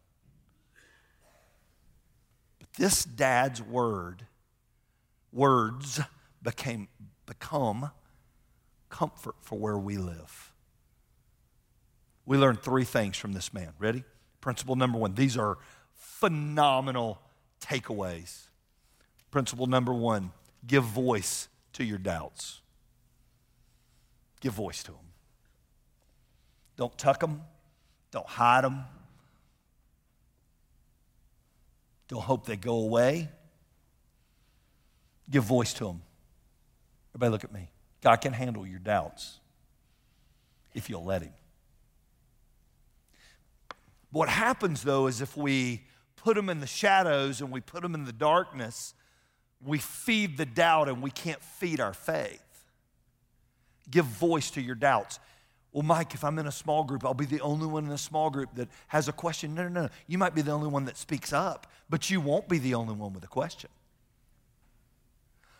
But 2.58 2.72
this 2.78 3.04
dad's 3.04 3.62
word, 3.62 4.28
words 5.34 6.00
became 6.42 6.88
become 7.26 7.92
comfort 8.88 9.36
for 9.42 9.60
where 9.60 9.78
we 9.78 9.98
live. 9.98 10.54
We 12.26 12.38
learned 12.38 12.62
three 12.62 12.86
things 12.86 13.18
from 13.18 13.34
this 13.34 13.54
man. 13.54 13.74
Ready? 13.78 14.06
Principle 14.40 14.78
number 14.78 14.98
one. 14.98 15.14
These 15.14 15.36
are 15.36 15.58
phenomenal 15.94 17.20
takeaways. 17.60 18.48
Principle 19.32 19.68
number 19.68 19.94
one 19.94 20.32
give 20.66 20.86
voice 20.86 21.50
to 21.74 21.84
your 21.84 21.98
doubts. 21.98 22.62
Give 24.40 24.54
voice 24.54 24.82
to 24.84 24.92
them. 24.92 25.11
Don't 26.82 26.98
tuck 26.98 27.20
them, 27.20 27.44
don't 28.10 28.26
hide 28.26 28.64
them, 28.64 28.86
don't 32.08 32.24
hope 32.24 32.48
they 32.48 32.56
go 32.56 32.74
away. 32.74 33.30
Give 35.30 35.44
voice 35.44 35.76
to 35.76 35.84
them. 35.84 36.02
Everybody, 37.12 37.32
look 37.34 37.44
at 37.44 37.54
me. 37.54 37.70
God 38.02 38.16
can 38.16 38.34
handle 38.34 38.66
your 38.66 38.80
doubts 38.80 39.38
if 40.74 40.90
you'll 40.90 41.06
let 41.06 41.22
Him. 41.22 41.34
What 44.10 44.28
happens 44.28 44.82
though 44.82 45.06
is 45.06 45.22
if 45.22 45.38
we 45.38 45.84
put 46.16 46.36
them 46.36 46.50
in 46.50 46.62
the 46.62 46.66
shadows 46.66 47.42
and 47.42 47.52
we 47.52 47.62
put 47.62 47.84
them 47.84 47.94
in 47.94 48.06
the 48.06 48.12
darkness, 48.12 48.96
we 49.64 49.78
feed 49.78 50.36
the 50.36 50.48
doubt 50.48 50.90
and 50.90 51.00
we 51.04 51.12
can't 51.12 51.44
feed 51.44 51.80
our 51.80 51.94
faith. 51.94 52.42
Give 53.92 54.04
voice 54.04 54.50
to 54.50 54.62
your 54.64 54.74
doubts. 54.74 55.20
Well, 55.72 55.84
Mike, 55.84 56.14
if 56.14 56.24
I'm 56.24 56.38
in 56.38 56.48
a 56.48 56.52
small 56.52 56.84
group, 56.84 57.06
I'll 57.06 57.14
be 57.14 57.26
the 57.26 57.40
only 57.42 57.66
one 57.66 57.86
in 57.86 57.92
a 57.92 57.98
small 57.98 58.30
group 58.30 58.54
that 58.56 58.68
has 58.88 59.08
a 59.08 59.14
question. 59.14 59.56
No, 59.56 59.68
no, 59.70 59.84
no. 59.84 59.90
You 60.06 60.18
might 60.18 60.36
be 60.36 60.42
the 60.42 60.52
only 60.52 60.68
one 60.68 60.86
that 60.86 60.98
speaks 60.98 61.32
up, 61.32 61.68
but 61.90 62.10
you 62.10 62.20
won't 62.20 62.50
be 62.50 62.58
the 62.58 62.74
only 62.74 62.94
one 62.94 63.14
with 63.14 63.24
a 63.24 63.28
question. 63.28 63.70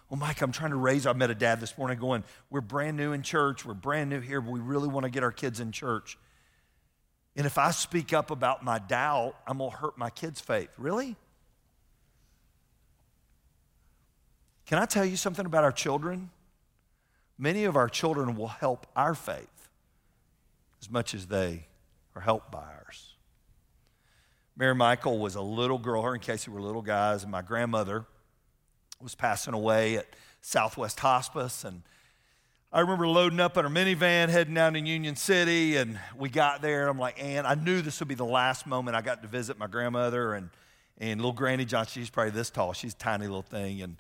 Well, 0.10 0.20
Mike, 0.20 0.42
I'm 0.42 0.52
trying 0.52 0.72
to 0.72 0.76
raise. 0.76 1.06
I 1.06 1.14
met 1.14 1.30
a 1.30 1.36
dad 1.36 1.62
this 1.62 1.78
morning 1.78 1.98
going, 1.98 2.26
We're 2.50 2.60
brand 2.60 2.98
new 2.98 3.14
in 3.14 3.22
church. 3.22 3.66
We're 3.66 3.74
brand 3.74 4.10
new 4.10 4.20
here, 4.20 4.42
but 4.42 4.52
we 4.52 4.60
really 4.60 4.90
want 4.90 5.06
to 5.06 5.10
get 5.10 5.24
our 5.24 5.32
kids 5.32 5.62
in 5.62 5.72
church. 5.72 6.18
And 7.38 7.46
if 7.46 7.58
I 7.58 7.72
speak 7.72 8.12
up 8.12 8.30
about 8.30 8.66
my 8.66 8.80
doubt, 8.80 9.36
I'm 9.48 9.60
going 9.60 9.72
to 9.72 9.78
hurt 9.78 9.98
my 9.98 10.10
kids' 10.10 10.42
faith. 10.42 10.70
Really? 10.78 11.16
Can 14.66 14.80
I 14.80 14.86
tell 14.86 15.06
you 15.06 15.16
something 15.16 15.46
about 15.46 15.64
our 15.64 15.72
children? 15.72 16.32
Many 17.38 17.64
of 17.64 17.78
our 17.78 17.88
children 17.88 18.36
will 18.36 18.48
help 18.48 18.88
our 18.98 19.16
faith 19.16 19.61
as 20.82 20.90
much 20.90 21.14
as 21.14 21.28
they 21.28 21.68
are 22.16 22.22
helped 22.22 22.52
by 22.52 22.64
ours. 22.64 23.16
Mary 24.58 24.76
Michael 24.76 25.20
was 25.20 25.36
a 25.36 25.42
little 25.42 25.78
girl, 25.78 26.02
her 26.02 26.14
and 26.14 26.22
Casey 26.22 26.52
were 26.52 26.62
little 26.62 26.82
guys, 26.82 27.24
and 27.24 27.32
my 27.32 27.42
grandmother 27.42 28.06
was 29.02 29.16
passing 29.16 29.54
away 29.54 29.98
at 29.98 30.08
Southwest 30.42 31.00
Hospice, 31.00 31.64
and 31.64 31.84
I 32.74 32.80
remember 32.80 33.06
loading 33.06 33.42
up 33.42 33.58
in 33.58 33.66
our 33.66 33.72
minivan, 33.72 34.30
heading 34.30 34.54
down 34.54 34.74
to 34.74 34.80
Union 34.80 35.18
City, 35.18 35.76
and 35.76 36.00
we 36.18 36.30
got 36.30 36.62
there. 36.62 36.82
And 36.82 36.90
I'm 36.90 36.98
like, 36.98 37.22
and 37.22 37.46
I 37.46 37.56
knew 37.56 37.82
this 37.82 38.00
would 38.00 38.08
be 38.08 38.16
the 38.16 38.24
last 38.24 38.66
moment 38.66 38.96
I 38.96 39.02
got 39.02 39.22
to 39.24 39.28
visit 39.28 39.60
my 39.60 39.68
grandmother 39.68 40.34
and 40.36 40.50
and 40.98 41.20
little 41.20 41.34
Granny 41.34 41.66
Johnson. 41.66 42.02
She's 42.02 42.10
probably 42.10 42.32
this 42.32 42.50
tall. 42.50 42.72
She's 42.72 42.94
a 42.94 42.98
tiny 42.98 43.26
little 43.26 43.42
thing, 43.42 43.82
and 43.82 43.98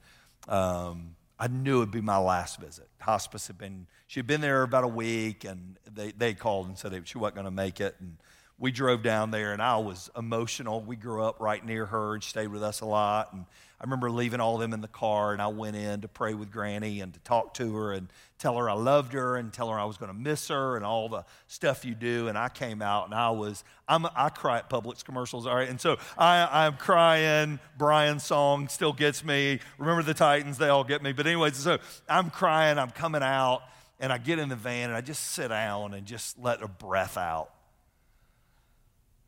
um, 0.48 1.16
I 1.42 1.48
knew 1.48 1.78
it 1.78 1.80
would 1.80 1.92
be 1.92 2.02
my 2.02 2.20
last 2.20 2.60
visit. 2.60 2.88
Hospice 3.00 3.48
had 3.48 3.58
been 3.58 3.88
she'd 4.06 4.28
been 4.28 4.42
there 4.42 4.62
about 4.62 4.84
a 4.84 4.88
week, 4.88 5.44
and 5.44 5.80
they 5.92 6.12
they 6.12 6.36
called 6.36 6.68
and 6.68 6.78
said 6.78 6.94
she 7.08 7.18
wasn't 7.18 7.36
going 7.36 7.46
to 7.46 7.52
make 7.52 7.82
it, 7.82 7.96
and 8.00 8.18
we 8.62 8.72
drove 8.72 9.02
down 9.02 9.32
there, 9.32 9.52
and 9.52 9.62
I 9.62 9.78
was 9.78 10.10
emotional. 10.16 10.82
We 10.82 10.96
grew 10.96 11.24
up 11.24 11.40
right 11.40 11.66
near 11.66 11.88
her, 11.88 12.14
and 12.14 12.24
stayed 12.24 12.48
with 12.48 12.64
us 12.64 12.80
a 12.82 12.86
lot, 12.86 13.34
and 13.34 13.46
I 13.82 13.84
remember 13.84 14.12
leaving 14.12 14.40
all 14.40 14.54
of 14.54 14.62
them 14.62 14.74
in 14.74 14.82
the 14.82 14.88
car, 14.88 15.34
and 15.34 15.42
I 15.42 15.48
went 15.48 15.76
in 15.76 16.02
to 16.02 16.08
pray 16.08 16.36
with 16.36 16.52
Granny 16.52 17.02
and 17.02 17.12
to 17.16 17.20
talk 17.22 17.56
to 17.56 17.76
her 17.78 17.94
and 17.94 18.10
tell 18.38 18.56
her 18.58 18.70
I 18.70 18.74
loved 18.74 19.14
her 19.14 19.38
and 19.38 19.52
tell 19.52 19.70
her 19.70 19.80
I 19.80 19.86
was 19.86 19.98
going 19.98 20.12
to 20.12 20.18
miss 20.18 20.50
her 20.50 20.76
and 20.76 20.86
all 20.86 21.10
the 21.10 21.26
stuff 21.48 21.84
you 21.84 21.96
do. 21.96 22.28
And 22.28 22.38
I 22.38 22.48
came 22.50 22.84
out 22.84 23.06
and 23.06 23.16
I 23.16 23.32
was, 23.32 23.64
I'm, 23.88 24.06
I 24.16 24.30
cry 24.30 24.60
at 24.60 24.70
Publix 24.70 25.04
commercials, 25.04 25.48
all 25.48 25.56
right? 25.56 25.68
And 25.68 25.82
so 25.82 25.98
I, 26.16 26.66
I'm 26.66 26.78
crying. 26.78 27.60
Brian's 27.80 28.24
song 28.24 28.68
still 28.68 28.94
gets 28.94 29.26
me. 29.26 29.60
Remember 29.80 30.04
the 30.04 30.14
Titans, 30.14 30.60
they 30.60 30.70
all 30.70 30.84
get 30.84 31.02
me. 31.02 31.12
But, 31.12 31.26
anyways, 31.26 31.56
so 31.56 31.80
I'm 32.08 32.30
crying, 32.30 32.78
I'm 32.78 32.92
coming 32.92 33.24
out, 33.24 33.64
and 34.00 34.14
I 34.14 34.20
get 34.20 34.38
in 34.38 34.50
the 34.50 34.56
van 34.56 34.90
and 34.90 34.96
I 34.96 35.02
just 35.02 35.24
sit 35.32 35.48
down 35.48 35.96
and 35.96 36.06
just 36.06 36.38
let 36.38 36.62
a 36.62 36.68
breath 36.68 37.18
out. 37.18 37.50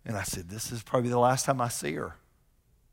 And 0.05 0.17
I 0.17 0.23
said, 0.23 0.49
This 0.49 0.71
is 0.71 0.83
probably 0.83 1.09
the 1.09 1.19
last 1.19 1.45
time 1.45 1.61
I 1.61 1.69
see 1.69 1.93
her. 1.93 2.15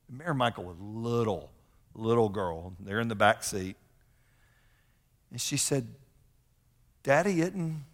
Mary 0.09 0.35
Michael 0.35 0.64
was 0.64 0.79
a 0.79 0.83
little, 0.83 1.51
little 1.94 2.29
girl. 2.29 2.75
They're 2.81 3.01
in 3.01 3.09
the 3.09 3.14
back 3.14 3.42
seat. 3.42 3.77
And 5.31 5.40
she 5.40 5.57
said, 5.57 5.87
Daddy, 7.03 7.40
isn't 7.40 7.85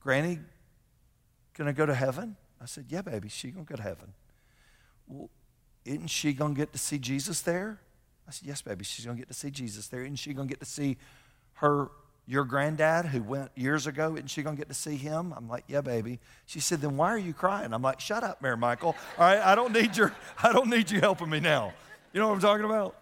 Granny 0.00 0.38
going 1.56 1.66
to 1.66 1.72
go 1.72 1.86
to 1.86 1.94
heaven? 1.94 2.36
I 2.60 2.66
said, 2.66 2.86
Yeah, 2.88 3.02
baby, 3.02 3.28
she 3.28 3.50
going 3.50 3.66
to 3.66 3.70
go 3.70 3.76
to 3.76 3.82
heaven. 3.82 4.12
Well, 5.06 5.30
isn't 5.84 6.08
she 6.08 6.32
going 6.32 6.54
to 6.54 6.58
get 6.58 6.72
to 6.72 6.78
see 6.78 6.98
Jesus 6.98 7.42
there? 7.42 7.80
I 8.26 8.30
said, 8.30 8.48
Yes, 8.48 8.62
baby, 8.62 8.84
she's 8.84 9.04
going 9.04 9.16
to 9.16 9.20
get 9.20 9.28
to 9.28 9.34
see 9.34 9.50
Jesus 9.50 9.88
there. 9.88 10.02
Isn't 10.02 10.16
she 10.16 10.32
going 10.32 10.48
to 10.48 10.52
get 10.52 10.60
to 10.60 10.66
see 10.66 10.96
her, 11.54 11.90
your 12.26 12.44
granddad 12.44 13.06
who 13.06 13.22
went 13.22 13.50
years 13.54 13.86
ago? 13.86 14.14
Isn't 14.14 14.28
she 14.28 14.42
going 14.42 14.56
to 14.56 14.60
get 14.60 14.68
to 14.68 14.74
see 14.74 14.96
him? 14.96 15.34
I'm 15.36 15.48
like, 15.48 15.64
Yeah, 15.66 15.80
baby. 15.80 16.20
She 16.46 16.60
said, 16.60 16.80
Then 16.80 16.96
why 16.96 17.10
are 17.10 17.18
you 17.18 17.34
crying? 17.34 17.72
I'm 17.72 17.82
like, 17.82 18.00
Shut 18.00 18.24
up, 18.24 18.40
Mary 18.40 18.56
Michael. 18.56 18.96
All 19.18 19.24
right, 19.24 19.40
I 19.40 19.54
don't 19.54 19.72
need 19.72 19.96
your, 19.96 20.14
I 20.42 20.52
don't 20.52 20.70
need 20.70 20.90
you 20.90 21.00
helping 21.00 21.30
me 21.30 21.40
now. 21.40 21.72
You 22.12 22.20
know 22.20 22.28
what 22.28 22.34
I'm 22.34 22.40
talking 22.40 22.64
about? 22.64 22.96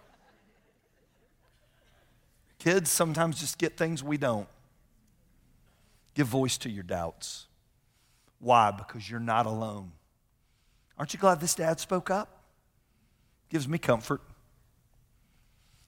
Kids 2.58 2.90
sometimes 2.90 3.40
just 3.40 3.58
get 3.58 3.76
things 3.76 4.02
we 4.02 4.16
don't. 4.16 4.48
Give 6.14 6.26
voice 6.26 6.58
to 6.58 6.70
your 6.70 6.82
doubts. 6.82 7.46
Why? 8.38 8.70
Because 8.70 9.08
you're 9.08 9.20
not 9.20 9.46
alone. 9.46 9.92
Aren't 10.98 11.12
you 11.14 11.18
glad 11.18 11.40
this 11.40 11.54
dad 11.54 11.80
spoke 11.80 12.11
up? 12.11 12.42
Gives 13.48 13.66
me 13.66 13.78
comfort. 13.78 14.20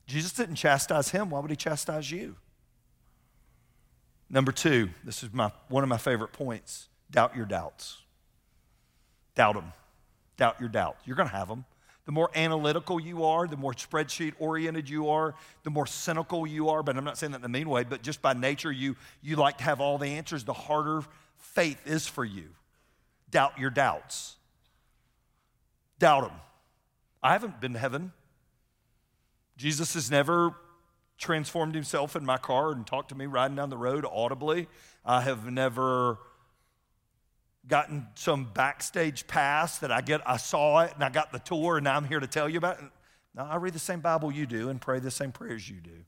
Jesus 0.06 0.32
didn't 0.32 0.56
chastise 0.56 1.10
him. 1.10 1.30
Why 1.30 1.40
would 1.40 1.50
he 1.50 1.56
chastise 1.56 2.10
you? 2.10 2.36
Number 4.34 4.50
two, 4.50 4.90
this 5.04 5.22
is 5.22 5.32
my, 5.32 5.52
one 5.68 5.84
of 5.84 5.88
my 5.88 5.96
favorite 5.96 6.32
points 6.32 6.88
doubt 7.08 7.36
your 7.36 7.46
doubts. 7.46 7.98
Doubt 9.36 9.54
them. 9.54 9.72
Doubt 10.36 10.56
your 10.58 10.68
doubts. 10.68 11.06
You're 11.06 11.14
going 11.14 11.28
to 11.28 11.36
have 11.36 11.46
them. 11.46 11.64
The 12.04 12.10
more 12.10 12.28
analytical 12.34 12.98
you 12.98 13.24
are, 13.24 13.46
the 13.46 13.56
more 13.56 13.72
spreadsheet 13.72 14.34
oriented 14.40 14.88
you 14.88 15.08
are, 15.10 15.36
the 15.62 15.70
more 15.70 15.86
cynical 15.86 16.48
you 16.48 16.68
are, 16.70 16.82
but 16.82 16.96
I'm 16.96 17.04
not 17.04 17.16
saying 17.16 17.30
that 17.30 17.38
in 17.38 17.44
a 17.44 17.48
mean 17.48 17.68
way, 17.68 17.84
but 17.84 18.02
just 18.02 18.20
by 18.20 18.32
nature, 18.32 18.72
you, 18.72 18.96
you 19.22 19.36
like 19.36 19.58
to 19.58 19.64
have 19.64 19.80
all 19.80 19.98
the 19.98 20.08
answers, 20.08 20.42
the 20.42 20.52
harder 20.52 21.02
faith 21.36 21.80
is 21.86 22.08
for 22.08 22.24
you. 22.24 22.46
Doubt 23.30 23.56
your 23.56 23.70
doubts. 23.70 24.34
Doubt 26.00 26.22
them. 26.22 26.36
I 27.22 27.32
haven't 27.32 27.60
been 27.60 27.74
to 27.74 27.78
heaven. 27.78 28.12
Jesus 29.56 29.94
has 29.94 30.10
never 30.10 30.56
transformed 31.18 31.74
himself 31.74 32.16
in 32.16 32.24
my 32.24 32.38
car 32.38 32.72
and 32.72 32.86
talked 32.86 33.10
to 33.10 33.14
me 33.14 33.26
riding 33.26 33.56
down 33.56 33.70
the 33.70 33.76
road 33.76 34.04
audibly. 34.10 34.68
I 35.04 35.20
have 35.22 35.50
never 35.50 36.18
gotten 37.66 38.06
some 38.14 38.44
backstage 38.52 39.26
pass 39.26 39.78
that 39.78 39.90
I 39.90 40.00
get 40.00 40.20
I 40.28 40.36
saw 40.36 40.80
it 40.80 40.92
and 40.94 41.02
I 41.02 41.08
got 41.08 41.32
the 41.32 41.38
tour 41.38 41.78
and 41.78 41.84
now 41.84 41.96
I'm 41.96 42.04
here 42.04 42.20
to 42.20 42.26
tell 42.26 42.48
you 42.48 42.58
about 42.58 42.78
it. 42.78 42.84
No, 43.34 43.44
I 43.44 43.56
read 43.56 43.72
the 43.72 43.78
same 43.78 44.00
Bible 44.00 44.30
you 44.30 44.46
do 44.46 44.68
and 44.68 44.80
pray 44.80 44.98
the 44.98 45.10
same 45.10 45.32
prayers 45.32 45.68
you 45.68 45.76
do. 45.76 46.04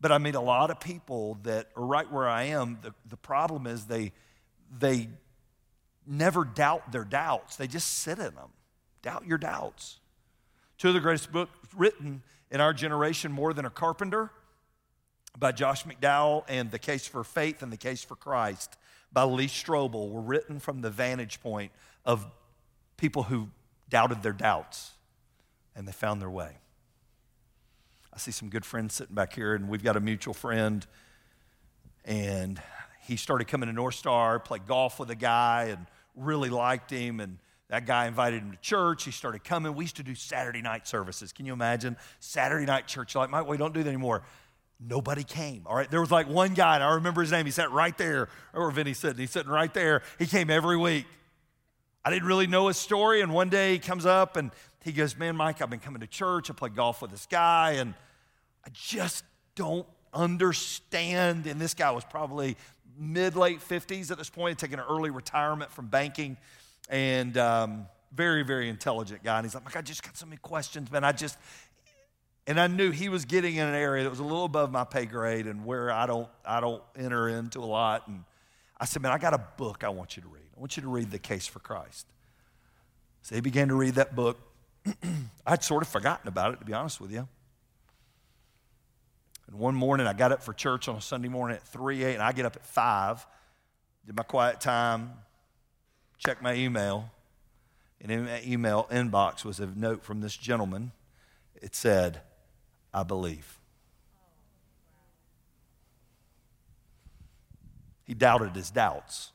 But 0.00 0.12
I 0.12 0.18
meet 0.18 0.34
a 0.34 0.40
lot 0.40 0.70
of 0.70 0.80
people 0.80 1.38
that 1.44 1.70
are 1.76 1.84
right 1.84 2.10
where 2.12 2.28
I 2.28 2.44
am. 2.44 2.78
The, 2.82 2.94
the 3.08 3.16
problem 3.16 3.66
is 3.66 3.86
they, 3.86 4.12
they 4.78 5.08
never 6.06 6.44
doubt 6.44 6.92
their 6.92 7.04
doubts, 7.04 7.56
they 7.56 7.66
just 7.66 7.88
sit 7.88 8.18
in 8.18 8.34
them. 8.34 8.50
Doubt 9.00 9.26
your 9.26 9.38
doubts. 9.38 9.98
Two 10.84 10.88
of 10.88 10.94
the 10.94 11.00
greatest 11.00 11.32
books 11.32 11.50
written 11.74 12.22
in 12.50 12.60
our 12.60 12.74
generation, 12.74 13.32
More 13.32 13.54
Than 13.54 13.64
a 13.64 13.70
Carpenter 13.70 14.30
by 15.34 15.50
Josh 15.50 15.84
McDowell, 15.84 16.44
and 16.46 16.70
The 16.70 16.78
Case 16.78 17.06
for 17.06 17.24
Faith 17.24 17.62
and 17.62 17.72
The 17.72 17.78
Case 17.78 18.04
for 18.04 18.16
Christ 18.16 18.76
by 19.10 19.22
Lee 19.22 19.46
Strobel, 19.46 20.10
were 20.10 20.20
written 20.20 20.60
from 20.60 20.82
the 20.82 20.90
vantage 20.90 21.40
point 21.40 21.72
of 22.04 22.26
people 22.98 23.22
who 23.22 23.48
doubted 23.88 24.22
their 24.22 24.34
doubts 24.34 24.90
and 25.74 25.88
they 25.88 25.92
found 25.92 26.20
their 26.20 26.28
way. 26.28 26.58
I 28.12 28.18
see 28.18 28.30
some 28.30 28.50
good 28.50 28.66
friends 28.66 28.92
sitting 28.92 29.14
back 29.14 29.32
here, 29.32 29.54
and 29.54 29.70
we've 29.70 29.82
got 29.82 29.96
a 29.96 30.00
mutual 30.00 30.34
friend, 30.34 30.86
and 32.04 32.60
he 33.06 33.16
started 33.16 33.48
coming 33.48 33.70
to 33.70 33.72
North 33.72 33.94
Star, 33.94 34.38
played 34.38 34.66
golf 34.66 35.00
with 35.00 35.08
a 35.08 35.14
guy, 35.14 35.68
and 35.70 35.86
really 36.14 36.50
liked 36.50 36.90
him, 36.90 37.20
and 37.20 37.38
that 37.70 37.86
guy 37.86 38.06
invited 38.06 38.42
him 38.42 38.52
to 38.52 38.58
church. 38.58 39.04
He 39.04 39.10
started 39.10 39.42
coming. 39.42 39.74
We 39.74 39.84
used 39.84 39.96
to 39.96 40.02
do 40.02 40.14
Saturday 40.14 40.60
night 40.60 40.86
services. 40.86 41.32
Can 41.32 41.46
you 41.46 41.52
imagine? 41.52 41.96
Saturday 42.20 42.66
night 42.66 42.86
church. 42.86 43.14
Like, 43.14 43.30
Mike, 43.30 43.46
we 43.46 43.56
don't 43.56 43.72
do 43.72 43.82
that 43.82 43.88
anymore. 43.88 44.22
Nobody 44.78 45.24
came. 45.24 45.62
All 45.66 45.74
right. 45.74 45.90
There 45.90 46.00
was 46.00 46.10
like 46.10 46.28
one 46.28 46.52
guy, 46.52 46.74
and 46.74 46.84
I 46.84 46.94
remember 46.94 47.22
his 47.22 47.30
name. 47.30 47.46
He 47.46 47.52
sat 47.52 47.70
right 47.70 47.96
there. 47.96 48.28
Or 48.52 48.70
Vinny 48.70 48.92
sitting. 48.92 49.18
He's 49.18 49.30
sitting 49.30 49.50
right 49.50 49.72
there. 49.72 50.02
He 50.18 50.26
came 50.26 50.50
every 50.50 50.76
week. 50.76 51.06
I 52.04 52.10
didn't 52.10 52.28
really 52.28 52.46
know 52.46 52.68
his 52.68 52.76
story. 52.76 53.22
And 53.22 53.32
one 53.32 53.48
day 53.48 53.72
he 53.72 53.78
comes 53.78 54.04
up 54.04 54.36
and 54.36 54.50
he 54.82 54.92
goes, 54.92 55.16
Man, 55.16 55.34
Mike, 55.36 55.62
I've 55.62 55.70
been 55.70 55.80
coming 55.80 56.00
to 56.00 56.06
church. 56.06 56.50
I 56.50 56.52
play 56.52 56.68
golf 56.68 57.00
with 57.00 57.12
this 57.12 57.26
guy, 57.26 57.72
and 57.72 57.94
I 58.66 58.68
just 58.74 59.24
don't 59.54 59.86
understand. 60.12 61.46
And 61.46 61.58
this 61.58 61.72
guy 61.72 61.90
was 61.92 62.04
probably 62.04 62.58
mid 62.98 63.36
late 63.36 63.60
50s 63.60 64.10
at 64.10 64.18
this 64.18 64.28
point, 64.28 64.58
taking 64.58 64.78
an 64.78 64.84
early 64.88 65.08
retirement 65.08 65.72
from 65.72 65.86
banking 65.86 66.36
and 66.88 67.36
um, 67.38 67.86
very, 68.12 68.42
very 68.42 68.68
intelligent 68.68 69.22
guy. 69.22 69.38
And 69.38 69.46
he's 69.46 69.54
like, 69.54 69.76
I 69.76 69.82
just 69.82 70.02
got 70.02 70.16
so 70.16 70.26
many 70.26 70.38
questions, 70.38 70.90
man. 70.90 71.04
I 71.04 71.12
just, 71.12 71.36
and 72.46 72.60
I 72.60 72.66
knew 72.66 72.90
he 72.90 73.08
was 73.08 73.24
getting 73.24 73.56
in 73.56 73.66
an 73.66 73.74
area 73.74 74.04
that 74.04 74.10
was 74.10 74.20
a 74.20 74.24
little 74.24 74.44
above 74.44 74.70
my 74.70 74.84
pay 74.84 75.06
grade 75.06 75.46
and 75.46 75.64
where 75.64 75.90
I 75.90 76.06
don't, 76.06 76.28
I 76.44 76.60
don't 76.60 76.82
enter 76.96 77.28
into 77.28 77.60
a 77.60 77.66
lot. 77.66 78.06
And 78.06 78.24
I 78.78 78.84
said, 78.84 79.02
man, 79.02 79.12
I 79.12 79.18
got 79.18 79.34
a 79.34 79.42
book 79.56 79.82
I 79.84 79.88
want 79.88 80.16
you 80.16 80.22
to 80.22 80.28
read. 80.28 80.42
I 80.56 80.60
want 80.60 80.76
you 80.76 80.82
to 80.82 80.88
read 80.88 81.10
The 81.10 81.18
Case 81.18 81.46
for 81.46 81.58
Christ. 81.58 82.06
So 83.22 83.34
he 83.34 83.40
began 83.40 83.68
to 83.68 83.74
read 83.74 83.94
that 83.94 84.14
book. 84.14 84.38
I'd 85.46 85.64
sort 85.64 85.82
of 85.82 85.88
forgotten 85.88 86.28
about 86.28 86.52
it, 86.54 86.60
to 86.60 86.66
be 86.66 86.74
honest 86.74 87.00
with 87.00 87.10
you. 87.10 87.26
And 89.46 89.58
one 89.58 89.74
morning, 89.74 90.06
I 90.06 90.12
got 90.12 90.32
up 90.32 90.42
for 90.42 90.52
church 90.52 90.88
on 90.88 90.96
a 90.96 91.00
Sunday 91.00 91.28
morning 91.28 91.56
at 91.56 91.62
3 91.68 92.04
8, 92.04 92.14
and 92.14 92.22
I 92.22 92.32
get 92.32 92.44
up 92.44 92.56
at 92.56 92.66
5, 92.66 93.26
did 94.06 94.16
my 94.16 94.22
quiet 94.22 94.60
time, 94.60 95.12
checked 96.26 96.42
my 96.42 96.54
email, 96.54 97.10
and 98.00 98.10
in 98.10 98.24
my 98.24 98.40
email 98.46 98.88
inbox 98.90 99.44
was 99.44 99.60
a 99.60 99.66
note 99.66 100.02
from 100.02 100.22
this 100.22 100.36
gentleman. 100.36 100.92
It 101.60 101.74
said, 101.74 102.22
I 102.94 103.02
believe. 103.02 103.58
He 108.04 108.14
doubted 108.14 108.54
his 108.54 108.70
doubts, 108.70 109.32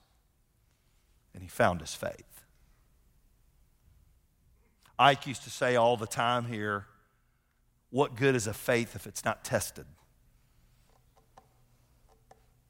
and 1.33 1.43
he 1.43 1.49
found 1.49 1.81
his 1.81 1.93
faith. 1.93 2.23
Ike 4.97 5.27
used 5.27 5.43
to 5.43 5.49
say 5.49 5.75
all 5.75 5.95
the 5.95 6.07
time 6.07 6.45
here, 6.45 6.87
What 7.91 8.15
good 8.15 8.35
is 8.35 8.47
a 8.47 8.53
faith 8.53 8.95
if 8.95 9.05
it's 9.05 9.23
not 9.23 9.43
tested? 9.43 9.85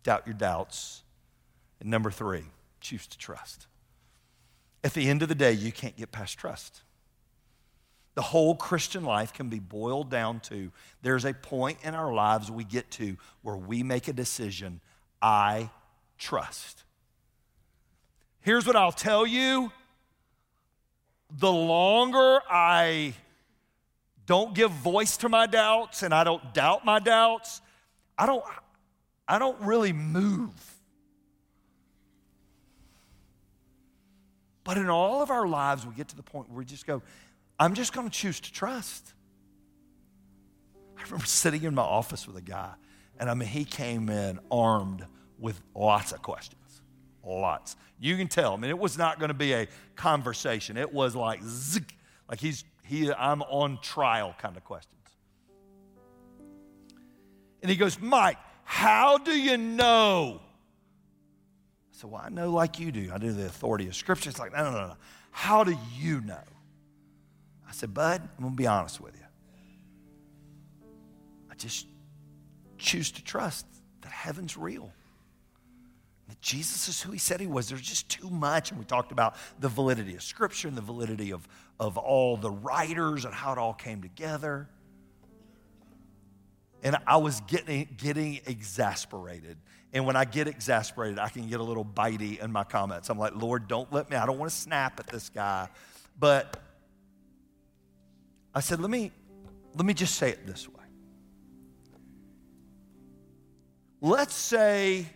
Doubt 0.04 0.28
your 0.28 0.36
doubts. 0.36 1.04
And 1.80 1.90
number 1.90 2.12
three, 2.12 2.44
choose 2.82 3.08
to 3.08 3.18
trust. 3.18 3.68
At 4.84 4.94
the 4.94 5.10
end 5.10 5.22
of 5.22 5.30
the 5.30 5.36
day, 5.36 5.52
you 5.52 5.72
can't 5.72 5.96
get 5.98 6.12
past 6.12 6.38
trust. 6.38 6.82
The 8.16 8.22
whole 8.22 8.56
Christian 8.56 9.04
life 9.04 9.34
can 9.34 9.50
be 9.50 9.60
boiled 9.60 10.10
down 10.10 10.40
to 10.42 10.72
there's 11.02 11.26
a 11.26 11.34
point 11.34 11.80
in 11.84 11.96
our 11.96 12.14
lives 12.14 12.52
we 12.52 12.64
get 12.64 12.92
to 12.92 13.18
where 13.42 13.56
we 13.56 13.84
make 13.84 14.08
a 14.08 14.14
decision 14.14 14.82
I 15.22 15.70
trust. 16.18 16.84
Here's 18.42 18.66
what 18.66 18.76
I'll 18.76 18.92
tell 18.92 19.26
you 19.28 19.72
the 21.32 21.52
longer 21.52 22.40
I 22.50 23.14
don't 24.26 24.54
give 24.54 24.72
voice 24.72 25.18
to 25.18 25.30
my 25.30 25.46
doubts 25.46 26.04
and 26.04 26.14
I 26.14 26.24
don't 26.24 26.54
doubt 26.54 26.86
my 26.86 27.00
doubts, 27.00 27.62
I 28.18 28.26
don't, 28.26 28.44
I 29.28 29.40
don't 29.40 29.60
really 29.62 29.94
move. 29.94 30.52
But 34.70 34.78
in 34.78 34.88
all 34.88 35.24
of 35.24 35.32
our 35.32 35.48
lives, 35.48 35.84
we 35.84 35.96
get 35.96 36.10
to 36.10 36.16
the 36.16 36.22
point 36.22 36.48
where 36.48 36.60
we 36.60 36.64
just 36.64 36.86
go, 36.86 37.02
I'm 37.58 37.74
just 37.74 37.92
going 37.92 38.08
to 38.08 38.16
choose 38.16 38.40
to 38.40 38.54
trust. 38.54 39.14
I 40.96 41.02
remember 41.06 41.26
sitting 41.26 41.64
in 41.64 41.74
my 41.74 41.82
office 41.82 42.28
with 42.28 42.38
a 42.38 42.42
guy, 42.42 42.74
and 43.20 43.32
I 43.32 43.34
mean, 43.34 43.50
he 43.50 43.66
came 43.66 44.10
in 44.10 44.40
armed 44.52 45.04
with 45.40 45.60
lots 45.74 46.12
of 46.12 46.22
questions. 46.22 46.84
Lots. 47.26 47.78
You 48.00 48.16
can 48.16 48.28
tell. 48.28 48.54
I 48.54 48.58
mean, 48.58 48.70
it 48.70 48.78
was 48.78 48.96
not 48.96 49.18
going 49.18 49.30
to 49.30 49.34
be 49.34 49.54
a 49.54 49.68
conversation. 49.96 50.78
It 50.78 50.94
was 50.94 51.16
like, 51.16 51.42
zik, 51.44 51.96
like 52.30 52.40
he's, 52.40 52.64
he, 52.86 53.12
I'm 53.12 53.42
on 53.42 53.80
trial 53.82 54.36
kind 54.38 54.56
of 54.56 54.64
questions. 54.64 54.94
And 57.64 57.72
he 57.72 57.76
goes, 57.76 58.00
Mike, 58.00 58.38
how 58.66 59.18
do 59.18 59.32
you 59.32 59.58
know? 59.58 60.42
Said, 62.00 62.12
Well, 62.12 62.22
I 62.24 62.30
know 62.30 62.50
like 62.50 62.80
you 62.80 62.94
do. 62.94 63.12
I 63.14 63.18
do 63.18 63.34
the 63.34 63.46
authority 63.46 63.86
of 63.90 63.94
Scripture. 63.96 64.30
It's 64.30 64.40
like, 64.40 64.54
no, 64.54 64.64
no, 64.64 64.72
no, 64.72 64.88
no. 64.88 64.96
How 65.32 65.66
do 65.66 65.78
you 65.98 66.22
know? 66.22 66.40
I 67.68 67.74
said, 67.74 67.94
Bud, 67.94 68.22
I'm 68.22 68.42
going 68.42 68.54
to 68.54 68.58
be 68.58 68.68
honest 68.68 69.02
with 69.02 69.16
you. 69.16 69.26
I 71.52 71.56
just 71.56 71.88
choose 72.78 73.12
to 73.12 73.24
trust 73.24 73.66
that 74.00 74.14
heaven's 74.14 74.56
real. 74.56 74.94
That 76.30 76.40
Jesus 76.40 76.88
is 76.88 77.02
who 77.02 77.12
he 77.12 77.20
said 77.20 77.42
he 77.42 77.48
was. 77.48 77.68
There's 77.68 77.82
just 77.82 78.08
too 78.08 78.30
much. 78.30 78.72
And 78.72 78.80
we 78.80 78.86
talked 78.86 79.12
about 79.12 79.36
the 79.60 79.68
validity 79.68 80.16
of 80.16 80.24
Scripture 80.24 80.70
and 80.70 80.78
the 80.78 80.82
validity 80.82 81.34
of, 81.34 81.46
of 81.82 81.98
all 81.98 82.38
the 82.38 82.52
writers 82.52 83.26
and 83.26 83.34
how 83.34 83.52
it 83.52 83.58
all 83.58 83.74
came 83.74 84.02
together. 84.02 84.70
And 86.82 86.96
I 87.06 87.18
was 87.18 87.42
getting, 87.42 87.90
getting 87.98 88.40
exasperated. 88.46 89.58
And 89.92 90.06
when 90.06 90.16
I 90.16 90.26
get 90.26 90.48
exasperated, 90.48 91.18
I 91.18 91.30
can 91.30 91.48
get 91.48 91.60
a 91.60 91.64
little 91.64 91.86
bitey 91.86 92.40
in 92.44 92.52
my 92.52 92.64
comments. 92.64 93.10
I'm 93.10 93.18
like, 93.18 93.36
Lord, 93.36 93.68
don't 93.68 93.92
let 93.92 94.10
me, 94.10 94.18
I 94.18 94.26
don't 94.26 94.38
want 94.38 94.52
to 94.52 94.58
snap 94.58 95.00
at 95.00 95.08
this 95.08 95.30
guy. 95.30 95.68
But 96.20 96.62
I 98.54 98.60
said, 98.60 98.80
let 98.80 98.90
me, 98.90 99.12
let 99.76 99.86
me 99.86 99.94
just 99.94 100.16
say 100.16 100.30
it 100.30 100.46
this 100.46 100.68
way. 100.68 100.76
Let's 104.02 104.36
say 104.36 105.08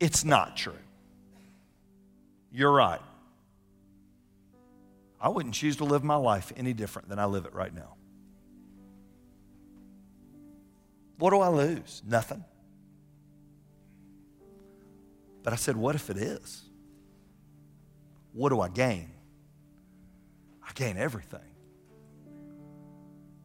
it's 0.00 0.24
not 0.24 0.56
true. 0.56 0.74
You're 2.50 2.72
right. 2.72 3.00
I 5.20 5.28
wouldn't 5.28 5.54
choose 5.54 5.76
to 5.76 5.84
live 5.84 6.04
my 6.04 6.16
life 6.16 6.52
any 6.56 6.72
different 6.74 7.08
than 7.08 7.18
I 7.18 7.24
live 7.24 7.46
it 7.46 7.54
right 7.54 7.72
now. 7.72 7.94
What 11.18 11.30
do 11.30 11.40
I 11.40 11.48
lose? 11.48 12.02
Nothing. 12.06 12.44
But 15.44 15.52
I 15.52 15.56
said, 15.56 15.76
what 15.76 15.94
if 15.94 16.10
it 16.10 16.16
is? 16.16 16.62
What 18.32 18.48
do 18.48 18.60
I 18.60 18.68
gain? 18.68 19.10
I 20.66 20.72
gain 20.74 20.96
everything. 20.96 21.38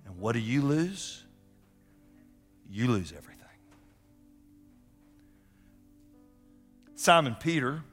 And 0.05 0.17
what 0.17 0.31
do 0.31 0.39
you 0.39 0.63
lose? 0.63 1.23
You 2.67 2.87
lose 2.87 3.11
everything. 3.11 3.35
Simon 6.95 7.35
Peter, 7.39 7.83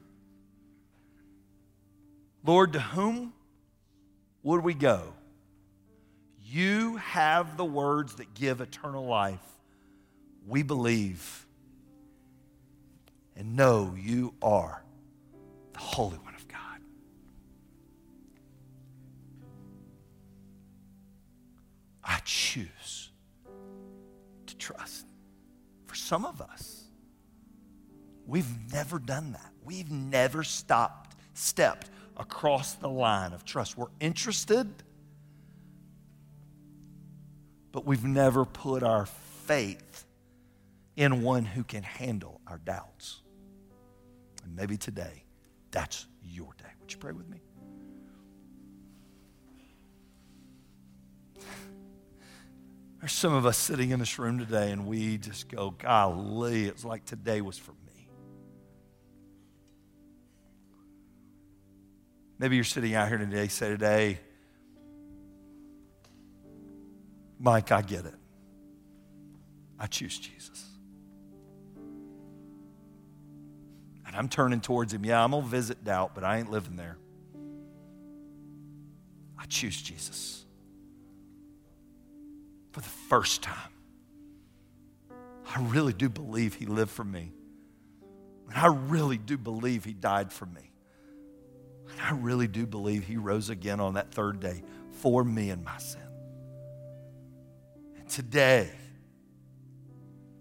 Lord, 2.44 2.72
to 2.74 2.80
whom 2.80 3.32
would 4.42 4.62
we 4.62 4.74
go? 4.74 5.14
You 6.44 6.96
have 6.96 7.56
the 7.56 7.64
words 7.64 8.16
that 8.16 8.34
give 8.34 8.60
eternal 8.60 9.04
life. 9.04 9.40
We 10.46 10.62
believe 10.62 11.45
and 13.36 13.54
know 13.54 13.94
you 13.98 14.34
are 14.40 14.82
the 15.72 15.78
Holy 15.78 16.16
One 16.18 16.34
of 16.34 16.48
God. 16.48 16.80
I 22.02 22.20
choose 22.24 23.10
to 24.46 24.56
trust. 24.56 25.06
For 25.86 25.94
some 25.94 26.24
of 26.24 26.40
us, 26.40 26.84
we've 28.26 28.72
never 28.72 28.98
done 28.98 29.32
that. 29.32 29.52
We've 29.64 29.90
never 29.90 30.42
stopped, 30.42 31.16
stepped 31.34 31.90
across 32.16 32.74
the 32.74 32.88
line 32.88 33.32
of 33.32 33.44
trust. 33.44 33.76
We're 33.76 33.86
interested, 34.00 34.68
but 37.72 37.84
we've 37.84 38.04
never 38.04 38.46
put 38.46 38.82
our 38.82 39.06
faith 39.44 40.04
in 40.96 41.22
one 41.22 41.44
who 41.44 41.62
can 41.62 41.82
handle 41.82 42.40
our 42.46 42.58
doubts. 42.58 43.20
And 44.46 44.54
maybe 44.54 44.76
today, 44.76 45.24
that's 45.72 46.06
your 46.22 46.54
day. 46.56 46.70
Would 46.80 46.92
you 46.92 46.98
pray 46.98 47.10
with 47.10 47.28
me? 47.28 47.40
There's 53.00 53.12
some 53.12 53.34
of 53.34 53.44
us 53.44 53.58
sitting 53.58 53.90
in 53.90 53.98
this 53.98 54.18
room 54.18 54.38
today, 54.38 54.70
and 54.70 54.86
we 54.86 55.18
just 55.18 55.48
go, 55.48 55.70
golly, 55.70 56.66
it's 56.66 56.84
like 56.84 57.04
today 57.04 57.40
was 57.40 57.58
for 57.58 57.72
me. 57.72 58.08
Maybe 62.38 62.54
you're 62.54 62.64
sitting 62.64 62.94
out 62.94 63.08
here 63.08 63.18
today, 63.18 63.48
say 63.48 63.68
today, 63.68 64.20
Mike, 67.38 67.72
I 67.72 67.82
get 67.82 68.06
it. 68.06 68.14
I 69.78 69.86
choose 69.88 70.18
Jesus. 70.18 70.75
I'm 74.16 74.28
turning 74.28 74.60
towards 74.60 74.92
him. 74.92 75.04
Yeah, 75.04 75.22
I'm 75.22 75.32
going 75.32 75.42
to 75.42 75.48
visit 75.48 75.84
doubt, 75.84 76.14
but 76.14 76.24
I 76.24 76.38
ain't 76.38 76.50
living 76.50 76.76
there. 76.76 76.96
I 79.38 79.44
choose 79.44 79.80
Jesus. 79.80 80.44
For 82.72 82.80
the 82.80 82.88
first 82.88 83.42
time, 83.42 83.70
I 85.54 85.60
really 85.62 85.92
do 85.92 86.08
believe 86.08 86.54
he 86.54 86.66
lived 86.66 86.90
for 86.90 87.04
me. 87.04 87.32
And 88.48 88.56
I 88.56 88.66
really 88.66 89.18
do 89.18 89.36
believe 89.36 89.84
he 89.84 89.92
died 89.92 90.32
for 90.32 90.46
me. 90.46 90.72
And 91.90 92.00
I 92.00 92.12
really 92.12 92.48
do 92.48 92.66
believe 92.66 93.04
he 93.04 93.16
rose 93.16 93.50
again 93.50 93.80
on 93.80 93.94
that 93.94 94.10
third 94.10 94.40
day 94.40 94.62
for 94.90 95.24
me 95.24 95.50
and 95.50 95.64
my 95.64 95.78
sin. 95.78 96.00
And 97.98 98.08
today, 98.08 98.70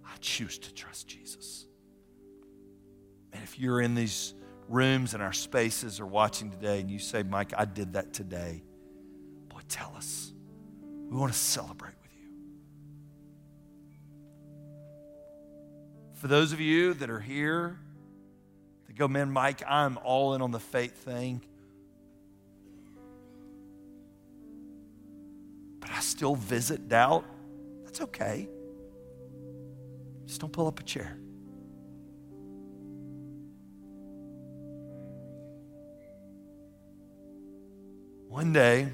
I 0.06 0.16
choose 0.20 0.58
to 0.60 0.74
trust 0.74 1.08
Jesus. 1.08 1.66
And 3.36 3.44
if 3.44 3.60
you're 3.60 3.82
in 3.82 3.96
these 3.96 4.34
rooms 4.70 5.14
and 5.14 5.22
our 5.22 5.34
spaces 5.34 6.00
or 6.00 6.06
watching 6.06 6.50
today 6.50 6.80
and 6.80 6.90
you 6.90 7.00
say, 7.00 7.22
Mike, 7.22 7.52
I 7.58 7.66
did 7.66 7.94
that 7.94 8.14
today, 8.14 8.64
boy, 9.50 9.60
tell 9.68 9.94
us. 9.98 10.32
We 11.10 11.18
want 11.18 11.34
to 11.34 11.38
celebrate 11.38 11.96
with 12.02 12.12
you. 12.18 12.30
For 16.14 16.30
those 16.30 16.54
of 16.54 16.62
you 16.62 16.94
that 16.94 17.10
are 17.10 17.20
here, 17.20 17.78
that 18.88 18.96
go, 18.96 19.10
man, 19.10 19.32
Mike, 19.32 19.62
I'm 19.68 20.00
all 20.06 20.34
in 20.34 20.42
on 20.42 20.52
the 20.52 20.60
faith 20.60 20.96
thing. 21.04 21.42
But 25.82 25.92
I 25.92 26.00
still 26.00 26.36
visit 26.36 26.88
doubt. 26.88 27.26
That's 27.84 28.00
okay. 28.00 28.48
Just 30.26 30.40
don't 30.40 30.54
pull 30.54 30.68
up 30.68 30.80
a 30.80 30.84
chair. 30.84 31.18
One 38.36 38.52
day, 38.52 38.90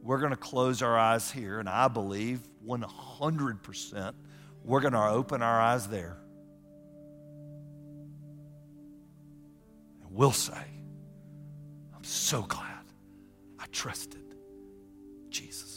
we're 0.00 0.18
going 0.18 0.30
to 0.30 0.36
close 0.36 0.80
our 0.80 0.96
eyes 0.96 1.28
here, 1.28 1.58
and 1.58 1.68
I 1.68 1.88
believe 1.88 2.38
100% 2.64 4.12
we're 4.62 4.80
going 4.80 4.92
to 4.92 5.08
open 5.08 5.42
our 5.42 5.60
eyes 5.60 5.88
there. 5.88 6.16
And 10.04 10.12
we'll 10.12 10.30
say, 10.30 10.52
I'm 11.96 12.04
so 12.04 12.42
glad 12.42 12.84
I 13.58 13.66
trusted 13.72 14.22
Jesus. 15.28 15.73